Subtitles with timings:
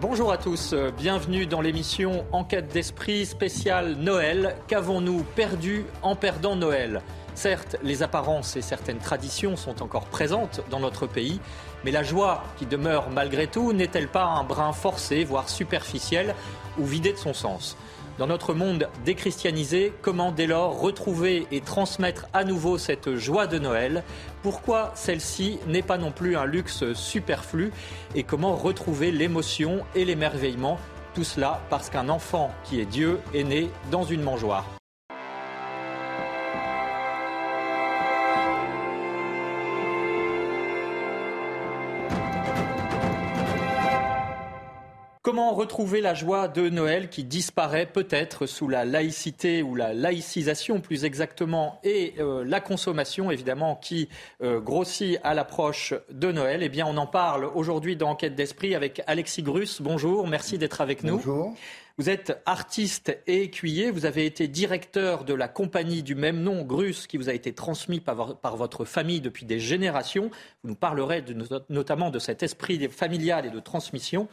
[0.00, 4.56] Bonjour à tous, bienvenue dans l'émission Enquête d'esprit spéciale Noël.
[4.66, 7.02] Qu'avons-nous perdu en perdant Noël?
[7.34, 11.38] Certes, les apparences et certaines traditions sont encore présentes dans notre pays,
[11.84, 16.34] mais la joie qui demeure malgré tout n'est-elle pas un brin forcé, voire superficiel,
[16.78, 17.76] ou vidé de son sens?
[18.20, 23.58] Dans notre monde déchristianisé, comment dès lors retrouver et transmettre à nouveau cette joie de
[23.58, 24.04] Noël?
[24.42, 27.72] Pourquoi celle-ci n'est pas non plus un luxe superflu?
[28.14, 30.78] Et comment retrouver l'émotion et l'émerveillement?
[31.14, 34.66] Tout cela parce qu'un enfant qui est Dieu est né dans une mangeoire.
[45.30, 50.80] Comment retrouver la joie de Noël qui disparaît peut-être sous la laïcité ou la laïcisation
[50.80, 54.08] plus exactement et euh, la consommation évidemment qui
[54.42, 56.64] euh, grossit à l'approche de Noël?
[56.64, 59.80] Eh bien on en parle aujourd'hui dans Enquête d'esprit avec Alexis Grus.
[59.80, 61.18] Bonjour, merci d'être avec nous.
[61.18, 61.54] Bonjour.
[62.00, 63.90] Vous êtes artiste et écuyer.
[63.90, 67.52] Vous avez été directeur de la compagnie du même nom, Grus, qui vous a été
[67.52, 70.30] transmis par, votre famille depuis des générations.
[70.62, 71.22] Vous nous parlerez
[71.68, 74.28] notamment de cet esprit familial et de transmission.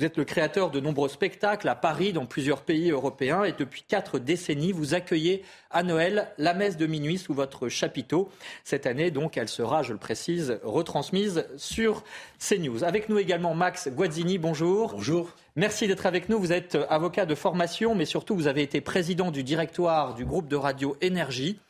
[0.00, 3.44] Vous êtes le créateur de nombreux spectacles à Paris, dans plusieurs pays européens.
[3.44, 8.30] Et depuis quatre décennies, vous accueillez à Noël la messe de minuit sous votre chapiteau.
[8.64, 12.02] Cette année, donc, elle sera, je le précise, retransmise sur
[12.38, 12.82] CNews.
[12.82, 14.38] Avec nous également Max Guazzini.
[14.38, 14.94] Bonjour.
[14.94, 15.34] Bonjour.
[15.54, 16.38] Merci d'être avec nous.
[16.38, 20.48] Vous êtes avocat de formation, mais surtout vous avez été président du directoire du groupe
[20.48, 21.60] de radio Énergie,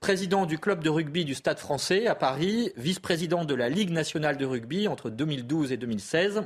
[0.00, 4.36] président du club de rugby du Stade français à Paris, vice-président de la Ligue nationale
[4.36, 6.42] de rugby entre 2012 et 2016,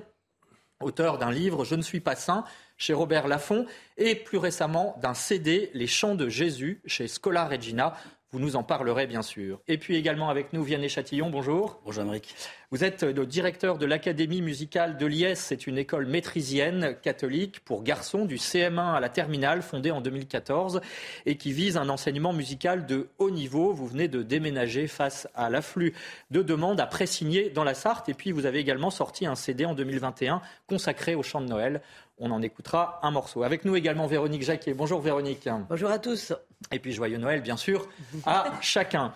[0.81, 2.45] auteur d'un livre Je ne suis pas saint
[2.77, 7.97] chez Robert Laffont et plus récemment d'un CD Les chants de Jésus chez Scola Regina.
[8.35, 9.61] Vous nous en parlerez bien sûr.
[9.69, 11.81] Et puis également avec nous Vianney Châtillon, bonjour.
[11.85, 12.35] Bonjour Amérique.
[12.73, 15.37] Vous êtes le directeur de l'Académie musicale de l'IS.
[15.37, 20.81] C'est une école maîtrisienne catholique pour garçons du CM1 à la terminale fondée en 2014
[21.27, 23.73] et qui vise un enseignement musical de haut niveau.
[23.73, 25.95] Vous venez de déménager face à l'afflux
[26.33, 29.65] de demandes à pré-signer dans la Sarthe et puis vous avez également sorti un CD
[29.65, 31.83] en 2021 consacré au chant de Noël.
[32.19, 33.43] On en écoutera un morceau.
[33.43, 34.73] Avec nous également Véronique Jacquet.
[34.73, 35.49] Bonjour Véronique.
[35.69, 36.33] Bonjour à tous.
[36.71, 37.89] Et puis joyeux Noël, bien sûr,
[38.25, 39.13] à chacun.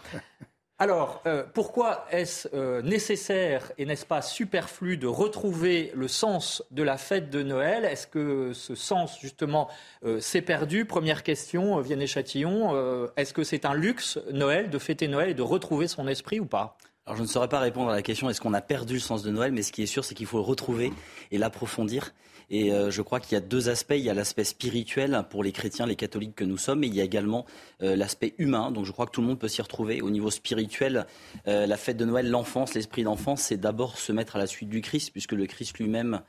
[0.81, 6.82] Alors, euh, pourquoi est-ce euh, nécessaire et n'est-ce pas superflu de retrouver le sens de
[6.82, 7.84] la fête de Noël?
[7.84, 9.69] Est-ce que ce sens, justement,
[10.04, 10.84] euh, s'est perdu?
[10.84, 13.08] Première question, Vianney Châtillon.
[13.16, 16.47] Est-ce que c'est un luxe, Noël, de fêter Noël et de retrouver son esprit ou
[16.47, 16.76] pas?
[17.06, 19.22] Alors je ne saurais pas répondre à la question est-ce qu'on a perdu le sens
[19.22, 20.92] de Noël, mais ce qui est sûr, c'est qu'il faut le retrouver
[21.31, 22.12] et l'approfondir.
[22.50, 23.94] Et euh, je crois qu'il y a deux aspects.
[23.97, 26.94] Il y a l'aspect spirituel pour les chrétiens, les catholiques que nous sommes, et il
[26.94, 27.44] y a également
[27.82, 28.70] euh, l'aspect humain.
[28.70, 30.00] Donc je crois que tout le monde peut s'y retrouver.
[30.00, 31.06] Au niveau spirituel,
[31.47, 34.70] euh, la fête de Noël, l'enfance, l'esprit d'enfance, c'est d'abord se mettre à la suite
[34.70, 36.22] du Christ, puisque le Christ lui-même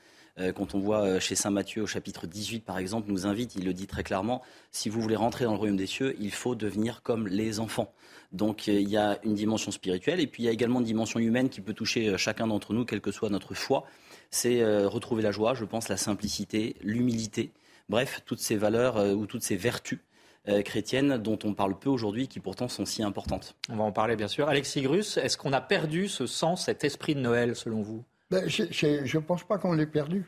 [0.56, 3.74] quand on voit chez Saint Matthieu au chapitre 18 par exemple, nous invite, il le
[3.74, 4.42] dit très clairement,
[4.72, 7.92] si vous voulez rentrer dans le royaume des cieux, il faut devenir comme les enfants.
[8.32, 11.20] Donc il y a une dimension spirituelle et puis il y a également une dimension
[11.20, 13.86] humaine qui peut toucher chacun d'entre nous, quelle que soit notre foi
[14.32, 17.52] c'est euh, retrouver la joie, je pense, la simplicité, l'humilité,
[17.90, 20.00] bref, toutes ces valeurs euh, ou toutes ces vertus
[20.48, 23.56] euh, chrétiennes dont on parle peu aujourd'hui, qui pourtant sont si importantes.
[23.70, 24.48] On va en parler bien sûr.
[24.48, 28.04] Alexis Grus, est-ce qu'on a perdu ce sens, cet esprit de Noël selon vous?
[28.30, 30.26] Ben, Je ne pense pas qu'on l'ait perdu.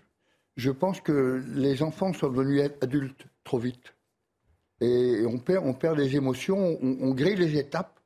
[0.57, 3.93] Je pense que les enfants sont devenus adultes trop vite.
[4.81, 7.99] Et on perd, on perd les émotions, on, grille les étapes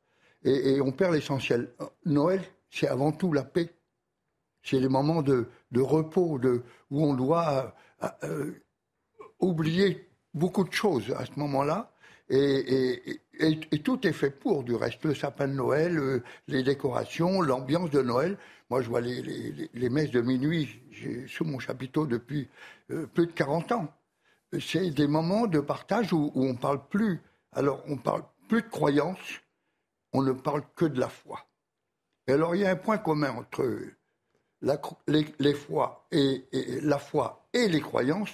[0.43, 1.69] et on perd l'essentiel.
[2.05, 3.69] Noël, c'est avant tout la paix.
[4.65, 8.51] C'est des moments de, repos, de, où on doit euh, euh,
[9.39, 11.91] oublier beaucoup de choses à ce moment-là.
[12.29, 13.21] Et,
[13.83, 18.01] tout est fait pour, du reste, le sapin de Noël, euh, les décorations, l'ambiance de
[18.01, 18.37] Noël.
[18.71, 20.81] Moi, je vois les, messes de minuit
[21.27, 22.49] sous mon chapiteau depuis
[23.13, 23.93] plus de 40 ans.
[24.59, 27.21] C'est des moments de partage où, on parle plus.
[27.51, 29.41] Alors, on parle plus de croyance,
[30.13, 31.45] on ne parle que de la foi.
[32.25, 33.63] Et alors, il y a un point commun entre
[34.65, 36.43] la, les, foi et,
[36.81, 38.31] la foi et les croyances,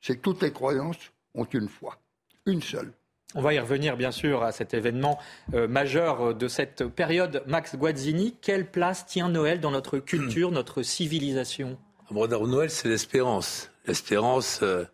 [0.00, 1.98] c'est que toutes les croyances ont une foi,
[2.46, 2.92] une seule.
[3.34, 5.18] On va y revenir bien sûr à cet événement
[5.54, 7.44] euh, majeur de cette période.
[7.46, 11.78] Max Guazzini, quelle place tient Noël dans notre culture, notre civilisation?
[12.10, 13.70] Noël, c'est l'espérance.
[13.86, 14.84] L'espérance euh,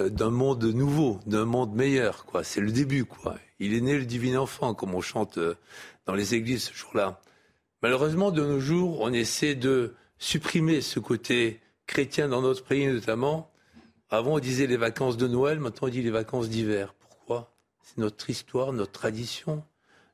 [0.00, 2.24] euh, d'un monde nouveau, d'un monde meilleur.
[2.24, 2.42] Quoi.
[2.42, 3.04] C'est le début.
[3.04, 3.36] Quoi.
[3.60, 5.38] Il est né le divin enfant, comme on chante
[6.06, 7.20] dans les églises ce jour-là.
[7.82, 9.94] Malheureusement, de nos jours, on essaie de
[10.24, 13.50] supprimer ce côté chrétien dans notre pays notamment.
[14.08, 16.94] Avant, on disait les vacances de Noël, maintenant on dit les vacances d'hiver.
[16.94, 17.54] Pourquoi?
[17.82, 19.62] C'est notre histoire, notre tradition.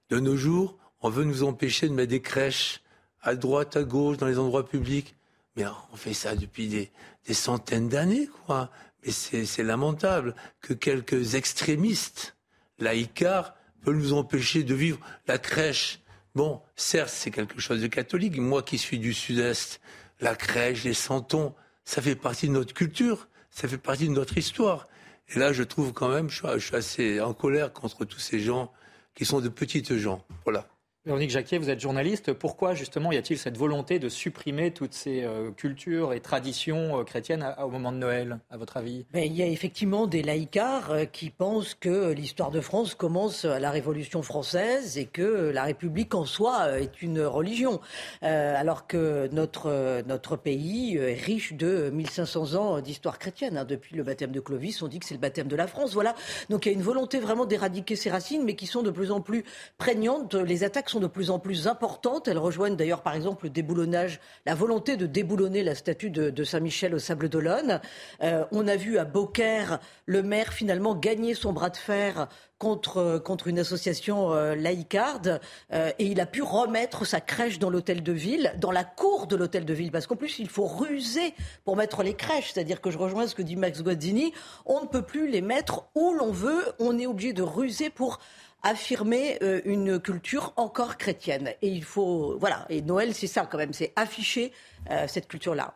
[0.09, 2.83] De nos jours, on veut nous empêcher de mettre des crèches
[3.23, 5.15] à droite, à gauche, dans les endroits publics.
[5.55, 6.91] Mais on fait ça depuis des,
[7.33, 8.71] centaines d'années, quoi.
[9.05, 12.37] Mais c'est lamentable que quelques extrémistes
[12.79, 14.99] laïcards peuvent nous empêcher de vivre
[15.29, 16.01] la crèche.
[16.35, 18.37] Bon, certes, c'est quelque chose de catholique.
[18.37, 19.81] Moi qui suis du sud-est,
[20.21, 24.37] la crèche, les santons, ça fait partie de notre culture, ça fait partie de notre
[24.39, 24.87] histoire.
[25.35, 28.73] Et là, je trouve quand même, je suis assez en colère contre tous ces gens
[29.15, 30.25] qui sont de petites gens.
[30.45, 30.67] Voilà.
[31.07, 32.35] Véronique Jacquier, vous êtes journaliste.
[32.35, 37.05] Pourquoi justement y a-t-il cette volonté de supprimer toutes ces euh, cultures et traditions euh,
[37.05, 39.07] chrétiennes au moment de Noël, à votre avis?
[39.15, 43.47] Mais Il y a effectivement des laïcards euh, qui pensent que l'histoire de France commence
[43.47, 47.81] à la Révolution française et que la République en soi est une religion,
[48.21, 53.57] alors que notre, notre pays est riche de 1500 ans d'histoire chrétienne.
[53.57, 53.65] Hein.
[53.65, 55.95] Depuis le baptême de Clovis, on dit que c'est le baptême de la France.
[55.95, 56.15] Voilà.
[56.51, 59.11] Donc il y a une volonté vraiment d'éradiquer ces racines, mais qui sont de plus
[59.13, 59.45] en plus
[59.79, 60.35] prégnantes.
[60.35, 62.29] Les attaques sont de plus en plus importantes.
[62.29, 66.95] Elles rejoignent d'ailleurs, par exemple, le déboulonnage, la volonté de déboulonner la statue de, Saint-Michel
[66.95, 67.81] au Sable d'Olonne.
[68.23, 72.29] Euh, on a vu à Beaucaire le maire finalement gagner son bras de fer
[72.61, 75.41] contre, contre une association euh, laïcarde.
[75.73, 79.27] Euh, et il a pu remettre sa crèche dans l'hôtel de ville, dans la cour
[79.27, 81.35] de l'hôtel de ville, parce qu'en plus il faut ruser
[81.65, 84.33] pour mettre les crèches, c'est-à-dire que je rejoins ce que dit Max Guazzini,
[84.67, 88.19] on ne peut plus les mettre où l'on veut, on est obligé de ruser pour
[88.63, 91.55] affirmer euh, une culture encore chrétienne.
[91.63, 94.53] Et il faut, voilà, et Noël, c'est ça quand même, c'est afficher
[94.91, 95.75] euh, cette culture-là.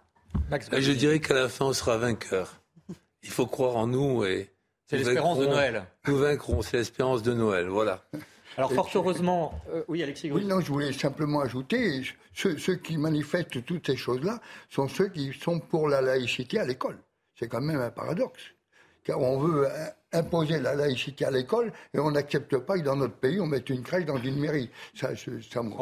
[0.73, 2.61] Je dirais qu'à la fin, on sera vainqueur.
[3.23, 4.51] Il faut croire en nous et.
[4.87, 5.85] C'est l'espérance de Noël.
[6.07, 8.05] Nous vaincrons, c'est l'espérance de Noël, voilà.
[8.57, 10.31] Alors fort heureusement, euh, oui Alexis.
[10.31, 12.03] Oui, non, je voulais simplement ajouter,
[12.35, 16.65] ceux, ceux qui manifestent toutes ces choses-là sont ceux qui sont pour la laïcité à
[16.65, 16.99] l'école.
[17.35, 18.43] C'est quand même un paradoxe,
[19.03, 19.67] car on veut
[20.15, 23.69] imposer la laïcité à l'école et on n'accepte pas que dans notre pays on mette
[23.71, 24.71] une crèche dans une mairie.
[24.95, 25.11] Ça,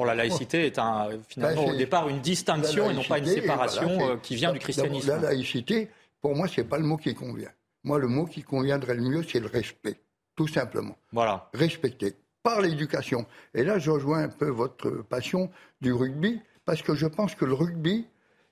[0.05, 4.11] la laïcité est un, finalement ben, au départ une distinction et non pas une séparation
[4.11, 5.09] euh, qui vient du christianisme.
[5.09, 5.89] La laïcité,
[6.21, 7.51] pour moi, c'est pas le mot qui convient.
[7.85, 9.97] Moi, le mot qui conviendrait le mieux, c'est le respect,
[10.37, 10.97] tout simplement.
[11.13, 11.49] Voilà.
[11.53, 13.27] Respecter par l'éducation.
[13.55, 15.51] Et là, je rejoins un peu votre passion
[15.81, 18.07] du rugby, parce que je pense que le rugby,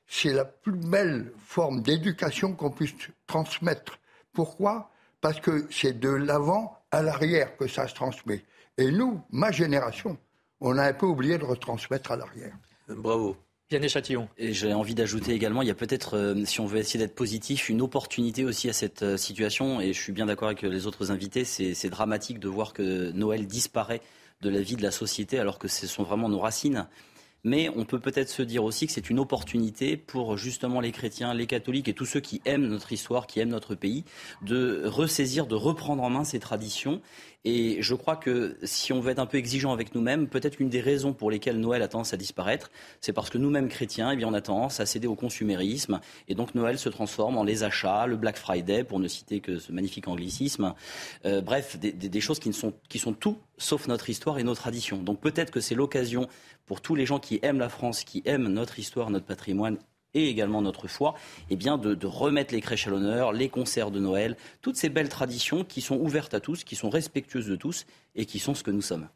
[0.07, 2.95] c'est la plus belle forme d'éducation qu'on puisse
[3.27, 3.99] transmettre.
[4.33, 4.91] Pourquoi?
[5.21, 8.45] Parce que c'est de l'avant à l'arrière que ça se transmet.
[8.79, 10.19] Et nous, ma génération,
[10.61, 12.57] on a un peu oublié de retransmettre à l'arrière.
[12.89, 13.37] Bravo.
[13.71, 14.29] Yann Châtillon.
[14.37, 17.15] Et j'ai envie d'ajouter également, il y a peut-être, euh, si on veut essayer d'être
[17.15, 19.81] positif, une opportunité aussi à cette euh, situation.
[19.81, 21.45] Et je suis bien d'accord avec les autres invités.
[21.45, 24.01] C'est dramatique de voir que Noël disparaît
[24.41, 26.89] de la vie de la société alors que ce sont vraiment nos racines
[27.45, 31.35] mais on peut peut-être se dire aussi que c'est une opportunité pour justement les chrétiens,
[31.35, 34.05] les catholiques et tous ceux qui aiment notre histoire, qui aiment notre pays,
[34.43, 37.01] de ressaisir, de reprendre en main ces traditions
[37.45, 40.69] et je crois que si on veut être un peu exigeant avec nous-mêmes, peut-être qu'une
[40.69, 42.71] des raisons pour lesquelles Noël a tendance à disparaître,
[43.01, 46.01] c'est parce que nous-mêmes chrétiens, eh bien, on a tendance à céder au consumérisme.
[46.29, 49.59] Et donc Noël se transforme en les achats, le Black Friday, pour ne citer que
[49.59, 50.75] ce magnifique anglicisme.
[51.25, 54.43] Euh, bref, des, des, choses qui, ne sont, qui sont tout sauf notre histoire et
[54.43, 54.99] nos traditions.
[54.99, 56.29] Donc peut-être que c'est l'occasion
[56.71, 59.77] pour tous les gens qui aiment la France, qui aiment notre histoire, notre patrimoine
[60.15, 61.17] et également notre foi,
[61.51, 65.09] eh bien de, remettre les crèches à l'honneur, les concerts de Noël, toutes ces belles
[65.09, 68.63] traditions qui sont ouvertes à tous, qui sont respectueuses de tous et qui sont ce
[68.63, 69.09] que nous sommes.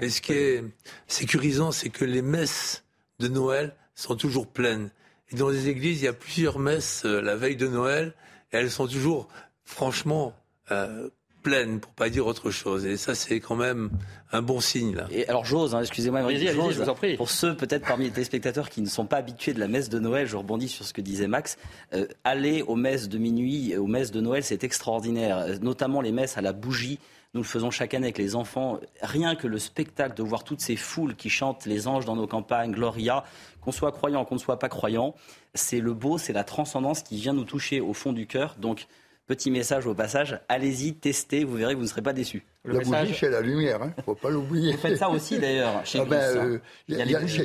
[0.00, 0.62] Et ce qui est
[1.08, 2.84] sécurisant, c'est que les messes
[3.18, 4.92] de Noël sont toujours pleines.
[5.32, 8.14] Et dans les églises, il y a plusieurs messes euh, la veille de Noël,
[8.52, 9.26] et elles sont toujours,
[9.64, 10.36] franchement,
[10.70, 11.10] euh,
[11.42, 12.86] pleine, pour pas dire autre chose.
[12.86, 13.90] Et ça, c'est quand même
[14.32, 14.94] un bon signe.
[14.94, 15.06] Là.
[15.10, 17.16] Et alors j'ose, hein, excusez-moi, vous en prie.
[17.16, 19.98] pour ceux peut-être parmi les téléspectateurs qui ne sont pas habitués de la messe de
[19.98, 21.58] Noël, je rebondis sur ce que disait Max,
[21.92, 26.38] euh, aller aux messes de minuit, aux messes de Noël, c'est extraordinaire, notamment les messes
[26.38, 26.98] à la bougie.
[27.34, 28.78] Nous le faisons chaque année avec les enfants.
[29.00, 32.26] Rien que le spectacle de voir toutes ces foules qui chantent les anges dans nos
[32.26, 33.24] campagnes, Gloria,
[33.62, 35.14] qu'on soit croyant, qu'on ne soit pas croyant,
[35.54, 38.56] c'est le beau, c'est la transcendance qui vient nous toucher au fond du cœur.
[38.58, 38.86] Donc
[39.32, 42.44] Petit message au passage, allez-y, testez, vous verrez que vous ne serez pas déçus.
[42.66, 44.72] la bougie, c'est la lumière, il hein, ne faut pas l'oublier.
[44.72, 46.58] Vous faites ça aussi d'ailleurs chez ah ben, euh,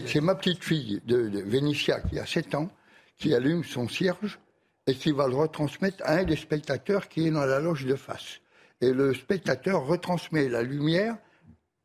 [0.05, 2.69] C'est ma petite fille de, de Vénitia qui a 7 ans
[3.15, 4.37] qui allume son cierge
[4.85, 7.95] et qui va le retransmettre à un des spectateurs qui est dans la loge de
[7.95, 8.41] face.
[8.81, 11.15] Et le spectateur retransmet la lumière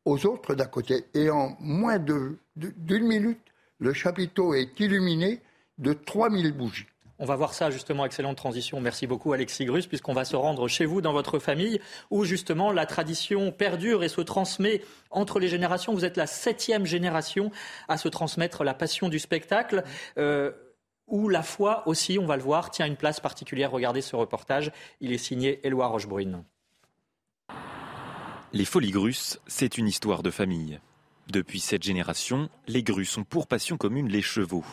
[0.03, 1.05] aux autres d'à côté.
[1.13, 3.39] Et en moins d'une de, minute,
[3.79, 5.39] le chapiteau est illuminé
[5.77, 6.87] de 3000 bougies.
[7.23, 8.81] On va voir ça justement, excellente transition.
[8.81, 11.79] Merci beaucoup Alexis Grus, puisqu'on va se rendre chez vous, dans votre famille,
[12.11, 15.93] où justement la tradition perdure et se transmet entre les générations.
[15.93, 17.49] Vous êtes la septième génération
[17.87, 19.85] à se transmettre la passion du spectacle.
[20.17, 20.51] Euh,
[21.07, 23.71] où la foi aussi, on va le voir, tient une place particulière.
[23.71, 26.43] Regardez ce reportage, il est signé Éloi Rochebrune.
[28.51, 30.81] Les Folies Grus, c'est une histoire de famille.
[31.31, 34.65] Depuis cette génération, les Grus ont pour passion commune les chevaux.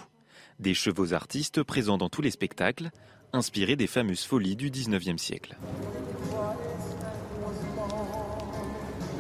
[0.61, 2.91] Des chevaux artistes présents dans tous les spectacles,
[3.33, 5.57] inspirés des fameuses folies du 19e siècle.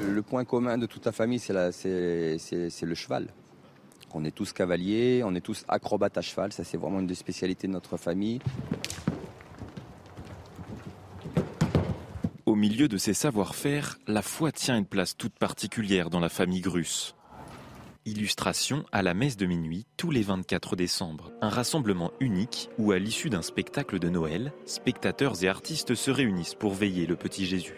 [0.06, 3.28] Le point commun de toute la famille, c'est le cheval.
[4.12, 7.14] On est tous cavaliers, on est tous acrobates à cheval, ça c'est vraiment une des
[7.14, 8.40] spécialités de notre famille.
[12.44, 16.61] Au milieu de ces savoir-faire, la foi tient une place toute particulière dans la famille
[16.61, 17.14] Grus.
[18.07, 21.33] Illustration à la messe de minuit tous les 24 décembre.
[21.42, 26.54] Un rassemblement unique où, à l'issue d'un spectacle de Noël, spectateurs et artistes se réunissent
[26.54, 27.75] pour veiller le petit Jésus.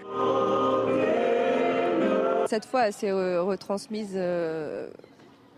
[2.47, 4.91] Cette fois, elle s'est euh, retransmise euh,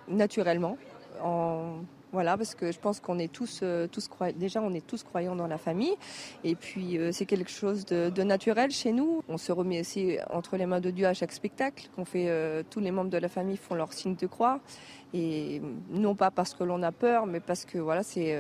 [0.09, 0.79] naturellement
[1.23, 1.81] en
[2.15, 5.35] voilà, parce que je pense qu'on est tous, euh, tous déjà on est tous croyants
[5.35, 5.95] dans la famille,
[6.45, 9.23] et puis euh, c'est quelque chose de, naturel chez nous.
[9.29, 12.29] On se remet aussi entre les mains de Dieu à chaque spectacle qu'on fait.
[12.29, 14.61] Euh, tous les membres de la famille font leur signe de croix,
[15.13, 18.39] et non pas parce que l'on a peur, mais parce que voilà, c'est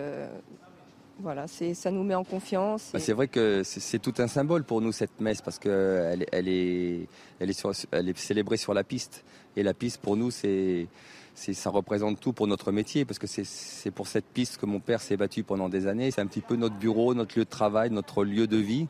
[1.18, 2.90] voilà, c'est ça nous met en confiance.
[2.92, 6.48] Bah, c'est vrai que c'est tout un symbole pour nous cette messe parce qu'elle elle
[6.48, 7.08] est,
[7.40, 9.24] elle est, elle est célébrée sur la piste,
[9.56, 10.86] et la piste pour nous c'est
[11.34, 15.00] ça représente tout pour notre métier parce que c'est pour cette piste que mon père
[15.00, 16.10] s'est battu pendant des années.
[16.10, 18.86] C'est un petit peu notre bureau, notre lieu de travail, notre lieu de vie.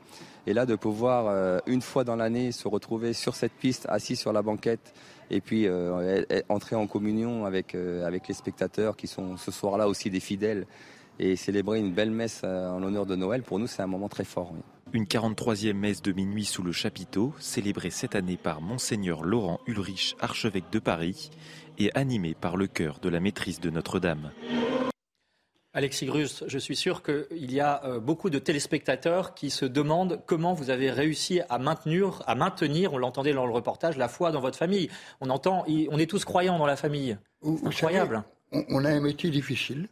[0.46, 4.14] Et là, de pouvoir euh, une fois dans l'année se retrouver sur cette piste, assis
[4.14, 4.92] sur la banquette,
[5.30, 9.88] et puis euh, entrer en communion avec, euh, avec les spectateurs qui sont ce soir-là
[9.88, 10.66] aussi des fidèles,
[11.18, 14.24] et célébrer une belle messe en l'honneur de Noël, pour nous, c'est un moment très
[14.24, 14.52] fort.
[14.94, 20.14] Une 43e messe de minuit sous le chapiteau, célébrée cette année par Monseigneur Laurent Ulrich,
[20.20, 21.32] archevêque de Paris,
[21.78, 24.30] et animé par le cœur de la maîtrise de Notre-Dame.
[25.72, 30.22] Alexis Grus, je suis sûr qu'il y a euh, beaucoup de téléspectateurs qui se demandent
[30.26, 34.30] comment vous avez réussi à maintenir, à maintenir on l'entendait dans le reportage, la foi
[34.30, 34.90] dans votre famille.
[35.20, 37.18] On entend, on est tous croyants dans la famille.
[37.42, 38.22] incroyable.
[38.52, 39.88] on, a un métier difficile.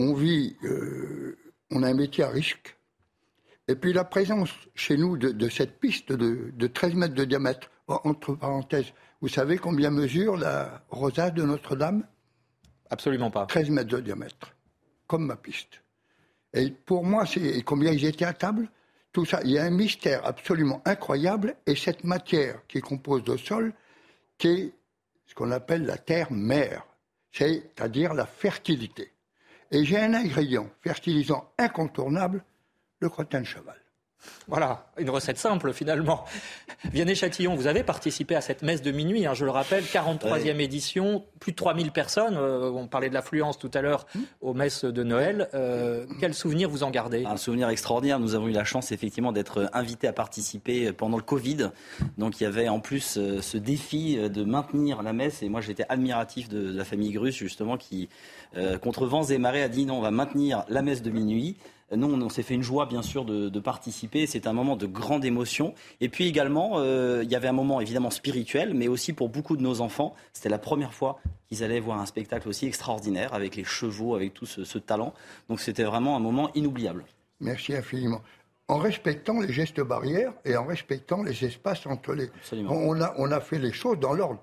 [0.00, 1.38] On vit, euh,
[1.70, 2.75] on a un métier à risque.
[3.68, 7.70] Et puis la présence chez nous de, cette piste de, de 13 mètres de diamètre,
[7.88, 12.06] entre parenthèses, vous savez combien mesure la rosace de Notre-Dame?
[12.90, 13.46] Absolument pas.
[13.46, 14.54] 13 mètres de diamètre,
[15.06, 15.82] comme ma piste.
[16.52, 18.68] Et pour moi, c'est combien ils étaient à table?
[19.12, 21.56] Tout ça, il y a un mystère absolument incroyable.
[21.66, 23.72] Et cette matière qui compose de sol,
[24.38, 24.72] qui est
[25.26, 26.86] ce qu'on appelle la terre-mère,
[27.32, 29.12] c'est-à-dire la fertilité.
[29.70, 32.44] Et j'ai un ingrédient fertilisant incontournable,
[33.00, 33.76] le crottin de cheval.
[34.48, 36.24] Voilà, une recette simple finalement.
[36.92, 40.60] Vianney Châtillon, vous avez participé à cette messe de minuit, hein, je le rappelle, 43e
[40.60, 42.36] édition, plus de 3000 personnes.
[42.36, 44.06] Euh, on parlait de l'affluence tout à l'heure
[44.40, 45.48] aux messes de Noël.
[45.54, 47.24] Euh, quel souvenir vous en gardez?
[47.24, 48.20] Un souvenir extraordinaire.
[48.20, 51.70] Nous avons eu la chance effectivement d'être invités à participer pendant le Covid.
[52.18, 55.42] Donc il y avait en plus euh, ce défi de maintenir la messe.
[55.42, 58.08] Et moi j'étais admiratif de, la famille Grus justement qui,
[58.82, 61.56] contre vents et marées, a dit non, on va maintenir la messe de minuit.
[61.94, 64.26] Nous, on, s'est fait une joie, bien sûr, de, participer.
[64.26, 65.74] C'est un moment de grande émotion.
[66.00, 69.56] Et puis également, euh, il y avait un moment évidemment spirituel, mais aussi pour beaucoup
[69.56, 73.54] de nos enfants, c'était la première fois qu'ils allaient voir un spectacle aussi extraordinaire, avec
[73.54, 75.14] les chevaux, avec tout ce, talent.
[75.48, 77.04] Donc c'était vraiment un moment inoubliable.
[77.40, 78.20] Merci infiniment
[78.68, 82.28] en respectant les gestes barrières et en respectant les espaces entre les.
[82.52, 84.42] On a, on a fait les choses dans l'ordre.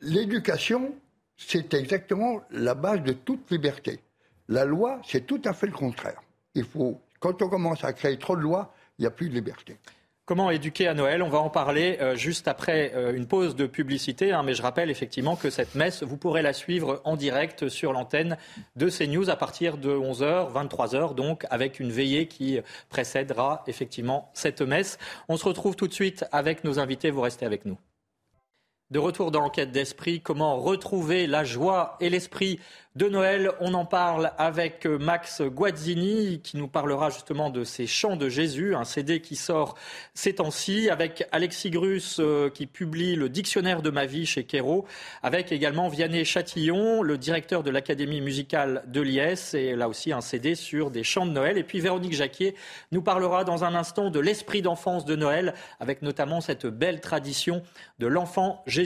[0.00, 0.94] L'éducation,
[1.36, 3.98] c'est exactement la base de toute liberté.
[4.46, 6.23] La loi, c'est tout à fait le contraire
[6.54, 9.34] il faut, quand on commence à créer trop de lois, il n'y a plus de
[9.34, 9.78] liberté.
[10.26, 11.22] Comment éduquer à Noël?
[11.22, 14.32] On va en parler euh, juste après euh, une pause de publicité.
[14.32, 17.92] Hein, mais je rappelle effectivement que cette messe, vous pourrez la suivre en direct sur
[17.92, 18.38] l'antenne
[18.74, 22.58] de CNews à partir de 11h, 23h, donc avec une veillée qui
[22.88, 24.96] précédera effectivement cette messe.
[25.28, 27.10] On se retrouve tout de suite avec nos invités.
[27.10, 27.76] Vous restez avec nous.
[28.94, 32.60] De retour dans l'enquête d'esprit, comment retrouver la joie et l'esprit
[32.94, 33.50] de Noël.
[33.58, 38.76] On en parle avec Max Guazzini qui nous parlera justement de ces chants de Jésus,
[38.76, 39.74] un CD qui sort
[40.14, 44.86] ces temps-ci, avec Alexis Grus euh, qui publie le dictionnaire de ma vie chez Kero,
[45.24, 50.20] avec également Vianney Chatillon, le directeur de l'Académie musicale de Liès, et là aussi un
[50.20, 51.58] CD sur des chants de Noël.
[51.58, 52.54] Et puis Véronique Jacquier
[52.92, 57.60] nous parlera dans un instant de l'esprit d'enfance de Noël, avec notamment cette belle tradition
[57.98, 58.83] de l'enfant Jésus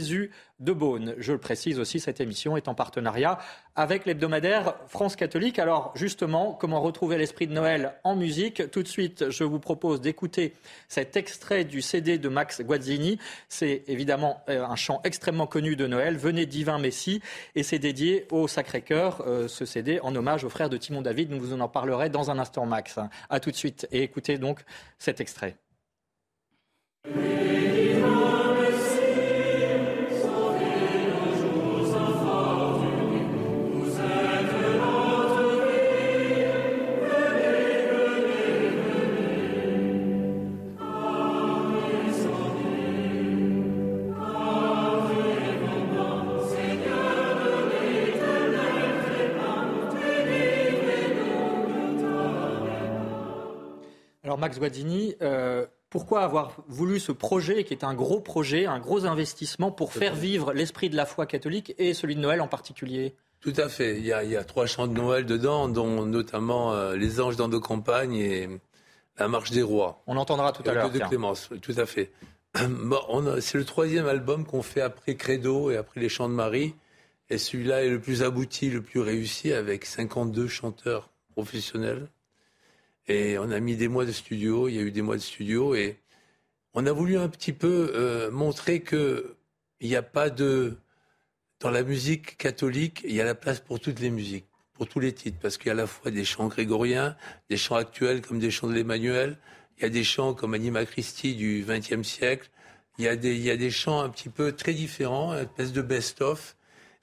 [0.61, 1.14] de Beaune.
[1.19, 3.38] Je le précise aussi, cette émission est en partenariat
[3.76, 5.59] avec l'hebdomadaire France catholique.
[5.59, 8.71] Alors justement, comment retrouver l'esprit de Noël en musique?
[8.71, 10.55] Tout de suite, je vous propose d'écouter
[10.88, 13.19] cet extrait du CD de Max Guazzini.
[13.49, 17.23] C'est évidemment euh, un chant extrêmement connu de Noël, Venez divin Messie,
[17.55, 21.31] et c'est dédié au Sacré-Cœur, euh, ce CD en hommage au frère de Timon David.
[21.31, 22.99] Nous vous en parlerez dans un instant, Max.
[23.31, 24.61] A tout de suite et écoutez donc
[24.99, 25.57] cet extrait.
[54.38, 58.78] Alors Max Guazzini, euh, pourquoi avoir voulu ce projet qui est un gros projet, un
[58.78, 62.47] gros investissement pour faire vivre l'esprit de la foi catholique et celui de Noël en
[62.47, 63.16] particulier?
[63.40, 63.99] Tout à fait.
[63.99, 67.59] Il y, a, trois chants de Noël dedans, dont notamment euh, Les anges dans nos
[67.59, 68.49] campagnes et
[69.18, 70.04] La marche des rois.
[70.07, 70.92] On entendra tout à l'heure.
[70.92, 72.12] de Clémence, tout à fait.
[72.54, 76.76] c'est le troisième album qu'on fait après Credo et après Les chants de Marie.
[77.28, 82.09] Et celui-là est le plus abouti, le plus réussi, avec 52 chanteurs professionnels.
[83.09, 85.23] Et on a mis des mois de studio, il y a eu des mois de
[85.23, 85.99] studio, et
[86.75, 89.37] on a voulu un petit peu euh, montrer que
[89.81, 90.77] il n'y a pas de...
[91.61, 95.00] Dans la musique catholique, il y a la place pour toutes les musiques, pour tous
[95.00, 97.17] les titres, parce qu'il y a à la fois des chants grégoriens,
[97.50, 99.38] des chants actuels comme des chants de l'Emmanuel,
[99.77, 102.49] il y a des chants comme Anima Christi du XXe siècle,
[102.99, 105.45] il y, a des, il y a des chants un petit peu très différents, une
[105.45, 106.57] espèce de best-of.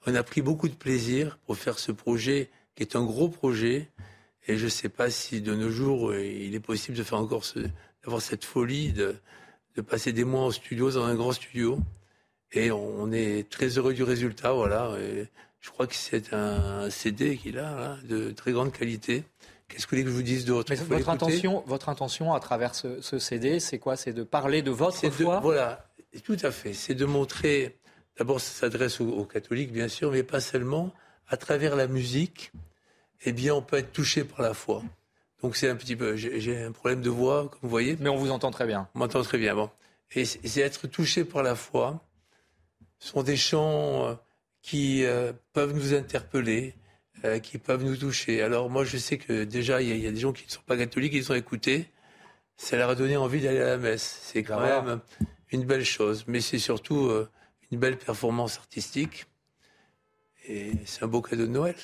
[0.05, 3.89] On a pris beaucoup de plaisir pour faire ce projet qui est un gros projet.
[4.47, 7.19] Et je ne sais pas si de nos jours, euh, il est possible de faire
[7.19, 7.59] encore ce,
[8.03, 9.15] d'avoir cette folie de,
[9.75, 11.79] de passer des mois en studio, dans un grand studio.
[12.51, 14.95] Et on est très heureux du résultat, voilà.
[15.59, 19.23] je crois que c'est un CD qu'il a, de très grande qualité.
[19.67, 20.73] Qu'est-ce que vous voulez que je vous dise d'autre?
[20.73, 23.97] Votre intention, votre intention à travers ce, CD, c'est quoi?
[23.97, 25.39] C'est de parler de votre foi?
[25.41, 25.85] Voilà,
[26.23, 26.73] tout à fait.
[26.73, 27.75] C'est de montrer
[28.17, 30.91] D'abord, ça s'adresse aux, catholiques, bien sûr, mais pas seulement.
[31.27, 32.51] À travers la musique,
[33.23, 34.83] eh bien, on peut être touché par la foi.
[35.41, 36.15] Donc, c'est un petit peu.
[36.15, 37.97] J'ai un problème de voix, comme vous voyez.
[37.99, 38.87] Mais on vous entend très bien.
[38.95, 39.69] On m'entend très bien, bon.
[40.13, 42.01] Et c'est être touché par la foi.
[42.99, 44.15] Ce sont des chants euh,
[44.61, 46.73] qui euh, peuvent nous interpeller,
[47.25, 48.41] euh, qui peuvent nous toucher.
[48.41, 50.77] Alors, moi, je sais que déjà, il y, a des gens qui ne sont pas
[50.77, 51.89] catholiques, qui sont écoutés.
[52.57, 54.19] Ça leur a donné envie d'aller à la messe.
[54.23, 55.01] C'est quand même
[55.51, 56.23] une belle chose.
[56.27, 57.11] Mais c'est surtout
[57.71, 59.25] une belle performance artistique.
[60.47, 61.75] Et c'est un beau cadeau de Noël.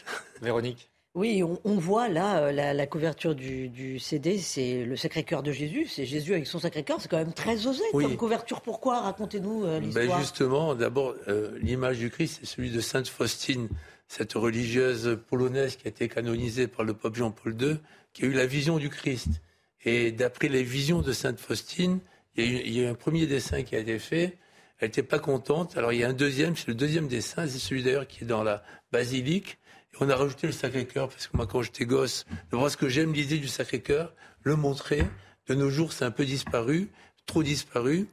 [0.42, 5.88] Véronique oui, on, voit là euh, la, couverture du, CD, c'est le Sacré-Cœur de Jésus,
[5.88, 8.62] c'est Jésus avec son Sacré-Cœur, c'est quand même très osé comme couverture.
[8.62, 9.02] Pourquoi?
[9.02, 10.20] Racontez-nous euh, ben, l'histoire.
[10.20, 13.68] justement, d'abord, euh, l'image du Christ, c'est celui de Sainte Faustine,
[14.08, 17.78] cette religieuse polonaise qui a été canonisée par le pape Jean-Paul II,
[18.14, 19.42] qui a eu la vision du Christ.
[19.84, 22.00] Et d'après les visions de Sainte Faustine,
[22.38, 24.38] il y, a il y a eu un premier dessin qui a été fait
[24.82, 25.78] elle n'était pas contente.
[25.78, 28.28] Alors il y a un deuxième, c'est le deuxième dessin, c'est celui d'ailleurs qui est
[28.28, 29.60] dans la basilique.
[30.04, 33.38] On a rajouté le Sacré-Cœur, parce que moi quand j'étais gosse, ce que j'aime l'idée
[33.38, 35.04] du Sacré-Cœur, le montrer.
[35.48, 36.90] De nos jours, c'est un peu disparu,
[37.28, 38.08] trop disparu.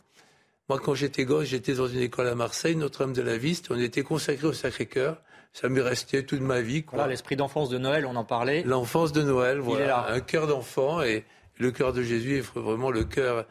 [0.69, 3.79] Moi, quand j'étais gosse, j'étais dans une école à Marseille, Notre-Dame de la Viste, on
[3.79, 5.23] était consacré au Sacré-Cœur.
[5.55, 6.85] Ça m'est resté toute ma vie.
[6.91, 8.63] Voilà, l'esprit d'enfance de Noël, on en parlait.
[8.65, 10.11] L'enfance de Noël, voilà.
[10.11, 11.25] Un cœur d'enfant, et
[11.57, 13.47] le cœur de Jésus est vraiment le cœur.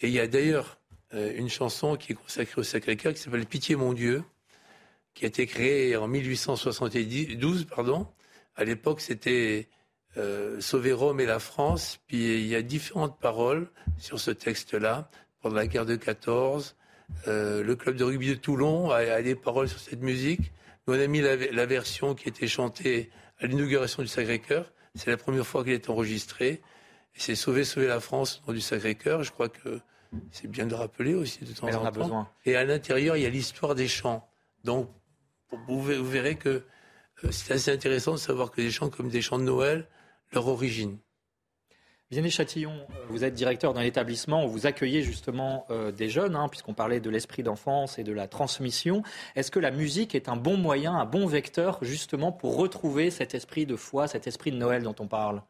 [0.00, 0.78] Et il y a d'ailleurs
[1.14, 4.24] euh, une chanson qui est consacrée au Sacré-Cœur qui s'appelle Pitié mon Dieu,
[5.16, 8.06] qui a été créée en 1872, pardon.
[8.54, 9.68] À l'époque, c'était
[10.18, 11.98] euh, Sauver Rome et la France.
[12.06, 15.10] Puis il y a différentes paroles sur ce texte-là.
[15.40, 16.76] Pendant la guerre de 14,
[17.28, 20.52] euh, le club de rugby de Toulon a, des paroles sur cette musique.
[20.86, 24.70] Nous, on a mis la, version qui était chantée à l'inauguration du Sacré-Cœur.
[24.96, 26.60] C'est la première fois qu'elle est enregistrée.
[27.14, 29.22] C'est Sauver, sauver la France au nom du Sacré-Cœur.
[29.22, 29.80] Je crois que
[30.30, 31.90] c'est bien de rappeler aussi de temps en, temps.
[31.90, 32.28] Besoin.
[32.44, 34.28] Et à l'intérieur, il y a l'histoire des chants.
[34.64, 34.90] Donc,
[35.68, 36.64] vous verrez que
[37.24, 39.86] euh, c'est assez intéressant de savoir que des chants comme des chants de Noël,
[40.32, 40.98] leur origine.
[42.10, 46.36] Vianney Châtillon, euh, vous êtes directeur d'un établissement où vous accueillez justement euh, des jeunes,
[46.36, 49.02] hein, puisqu'on parlait de l'esprit d'enfance et de la transmission.
[49.34, 53.34] Est-ce que la musique est un bon moyen, un bon vecteur justement pour retrouver cet
[53.34, 55.42] esprit de foi, cet esprit de Noël dont on parle?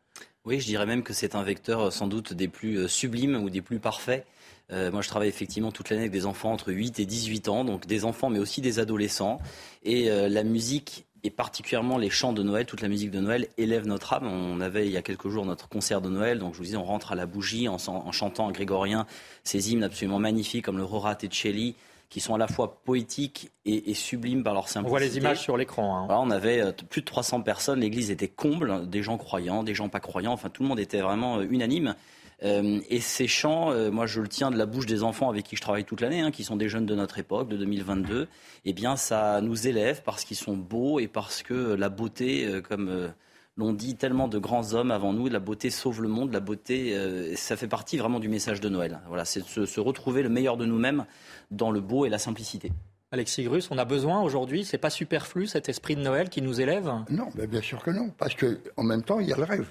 [0.46, 3.60] Oui, je dirais même que c'est un vecteur sans doute des plus sublimes ou des
[3.60, 4.26] plus parfaits
[4.72, 7.64] euh, moi, je travaille effectivement toute l'année avec des enfants entre 8 et 18 ans,
[7.64, 9.38] donc des enfants, mais aussi des adolescents.
[9.84, 13.48] Et euh, la musique et particulièrement les chants de Noël, toute la musique de Noël
[13.58, 14.26] élève notre âme.
[14.26, 16.76] On avait il y a quelques jours notre concert de Noël, donc je vous disais,
[16.76, 17.78] on rentre à la bougie en,
[18.12, 19.06] chantant en grégorien
[19.42, 21.74] ces hymnes absolument magnifiques comme le Rora Tecelli,
[22.08, 24.86] qui sont à la fois poétiques et, sublimes par leur simplicité.
[24.86, 26.08] On voit les images sur l'écran.
[26.08, 26.16] Hein.
[26.20, 29.88] on avait euh, plus de 300 personnes, l'église était comble, des gens croyants, des gens
[29.88, 31.94] pas croyants, enfin tout le monde était vraiment unanime.
[32.42, 35.44] Euh, et ces chants, euh, moi je le tiens de la bouche des enfants avec
[35.44, 38.28] qui je travaille toute l'année, hein, qui sont des jeunes de notre époque, de 2022,
[38.66, 42.60] eh bien ça nous élève parce qu'ils sont beaux et parce que la beauté, euh,
[42.60, 43.10] comme
[43.56, 46.94] l'ont dit tellement de grands hommes avant nous, la beauté sauve le monde, la beauté,
[47.36, 49.00] ça fait partie vraiment du message de Noël.
[49.08, 51.06] Voilà, c'est de se, retrouver le meilleur de nous-mêmes
[51.50, 52.72] dans le beau et la simplicité.
[53.12, 56.60] Alexis Grus, on a besoin aujourd'hui, c'est pas superflu cet esprit de Noël qui nous
[56.60, 59.44] élève Non, mais bien sûr que non, parce qu'en même temps, il y a le
[59.44, 59.68] rêve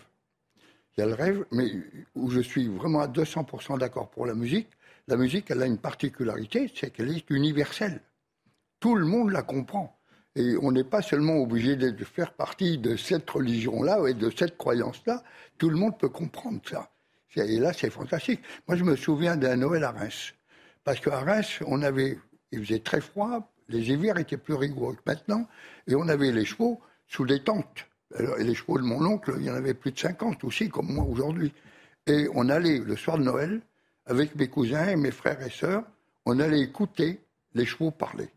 [0.98, 1.70] il y a le rêve, mais
[2.16, 4.70] où je suis vraiment à 200% d'accord pour la musique.
[5.08, 8.02] La musique, elle a une particularité, c'est qu'elle est universelle.
[8.80, 10.00] Tout le monde la comprend.
[10.38, 14.58] Et on n'est pas seulement obligé de faire partie de cette religion-là et de cette
[14.58, 15.24] croyance-là.
[15.58, 16.90] Tout le monde peut comprendre ça.
[17.36, 18.42] Et là, c'est fantastique.
[18.68, 20.34] Moi, je me souviens d'un Noël à Reims.
[20.86, 22.18] Parce qu'à Reims, on avait,
[22.52, 25.48] il faisait très froid, les hivers étaient plus rigoureux que maintenant,
[25.88, 27.86] et on avait les chevaux sous des tentes.
[28.20, 30.94] et les chevaux de mon oncle, il y en avait plus de 50 aussi, comme
[30.94, 31.52] moi aujourd'hui.
[32.06, 33.62] Et on allait, le soir de Noël,
[34.06, 35.84] avec mes cousins et mes frères et sœurs,
[36.28, 37.20] on allait écouter
[37.56, 38.30] les chevaux parler.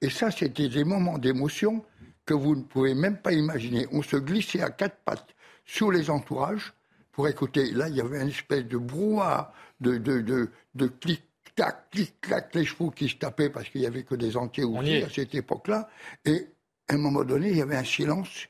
[0.00, 1.84] Et ça, c'était des moments d'émotion
[2.26, 3.86] que vous ne pouvez même pas imaginer.
[3.92, 6.72] On se glissait à quatre pattes sous les entourages
[7.12, 7.70] pour écouter.
[7.70, 10.86] Là, il y avait une espèce de brouhaha, de, de, de, de
[11.58, 15.02] clic-clac, clic-clac, les chevaux qui se tapaient parce qu'il n'y avait que des entiers aussi
[15.02, 15.88] à cette époque-là.
[16.24, 16.46] Et
[16.88, 18.46] à un moment donné, il y avait un silence.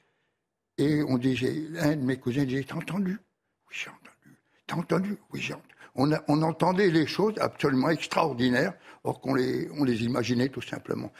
[0.77, 3.13] Et on disait, un de mes cousins disait, t'as entendu?
[3.13, 4.37] Oui, j'ai entendu.
[4.67, 5.17] T'as entendu?
[5.33, 5.75] Oui, j'ai entendu.
[5.97, 11.11] On, on, entendait les choses absolument extraordinaires, or qu'on les, on les imaginait tout simplement.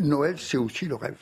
[0.00, 1.18] Noël, c'est aussi le rêve.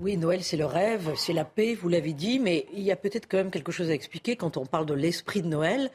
[0.00, 2.96] Oui, Noël, c'est le rêve, c'est la paix, vous l'avez dit, mais il y a
[2.96, 5.90] peut-être quand même quelque chose à expliquer quand on parle de l'esprit de Noël.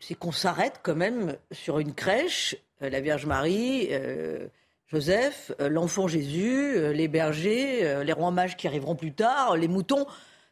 [0.00, 4.46] C'est qu'on s'arrête quand même sur une crèche, euh, la Vierge Marie, euh,
[4.86, 10.06] Joseph, euh, l'enfant Jésus, les bergers, les rois mages qui arriveront plus tard, les moutons.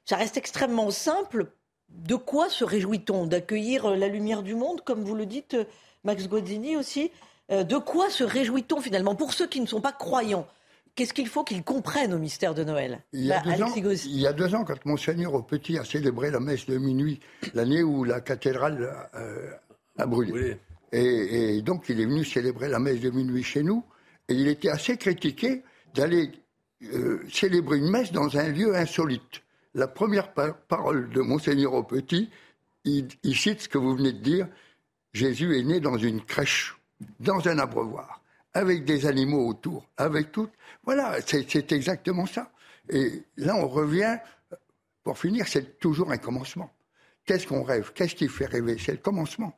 [0.04, 1.46] Ça reste extrêmement simple.
[1.88, 3.26] De quoi se réjouit-on?
[3.26, 5.56] D'accueillir la lumière du monde, comme vous le dites,
[6.04, 7.10] Max Godzini aussi?
[7.50, 9.14] De quoi se réjouit-on finalement?
[9.14, 10.46] Pour ceux qui ne sont pas croyants,
[10.94, 13.02] qu'est-ce qu'il faut qu'ils comprennent au mystère de Noël?
[13.12, 15.78] Il y, a bah, deux ans, il y a deux ans, quand Monseigneur au Petit
[15.78, 17.20] a célébré la messe de minuit,
[17.54, 18.90] l'année où la cathédrale
[19.98, 20.58] a brûlé.
[20.92, 23.84] et, donc il est venu célébrer la messe de minuit chez nous.
[24.28, 25.62] Et il était assez critiqué
[25.94, 26.30] d'aller
[26.94, 29.42] euh, célébrer une messe dans un lieu insolite.
[29.74, 32.28] La première parole de Monseigneur au Petit,
[32.84, 34.48] il, cite ce que vous venez de dire
[35.12, 36.76] Jésus est né dans une crèche,
[37.20, 38.21] dans un abreuvoir,
[38.54, 40.48] avec des animaux autour, avec tout.
[40.84, 42.50] Voilà, c'est exactement ça.
[42.90, 44.18] Et là, on revient,
[45.04, 46.70] pour finir, c'est toujours un commencement.
[47.24, 47.92] Qu'est-ce qu'on rêve?
[47.94, 48.76] Qu'est-ce qui fait rêver?
[48.78, 49.52] C'est le commencement.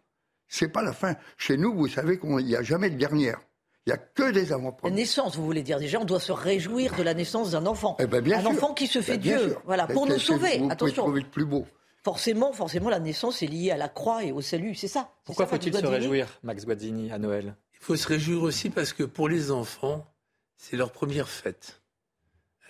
[0.49, 1.17] C'est pas la fin.
[1.37, 3.41] Chez nous, vous savez qu'il n'y a jamais de dernière.
[3.87, 4.95] Il n'y a que des avant-premières.
[4.95, 7.97] La naissance, vous voulez dire déjà, on doit se réjouir de la naissance d'un enfant.
[7.99, 10.59] Eh ben, bien un enfant qui se fait ben, Dieu, voilà, pour nous sauver.
[10.59, 11.03] Vous Attention.
[11.05, 11.67] Trouver le plus beau?
[12.03, 15.11] Forcément, forcément, la naissance est liée à la croix et au salut, c'est ça.
[15.25, 17.57] Pourquoi faut-il se réjouir, Max Guazzini, à Noël?
[17.85, 20.11] Faut se réjouir aussi parce que pour les enfants,
[20.57, 21.83] c'est leur première fête.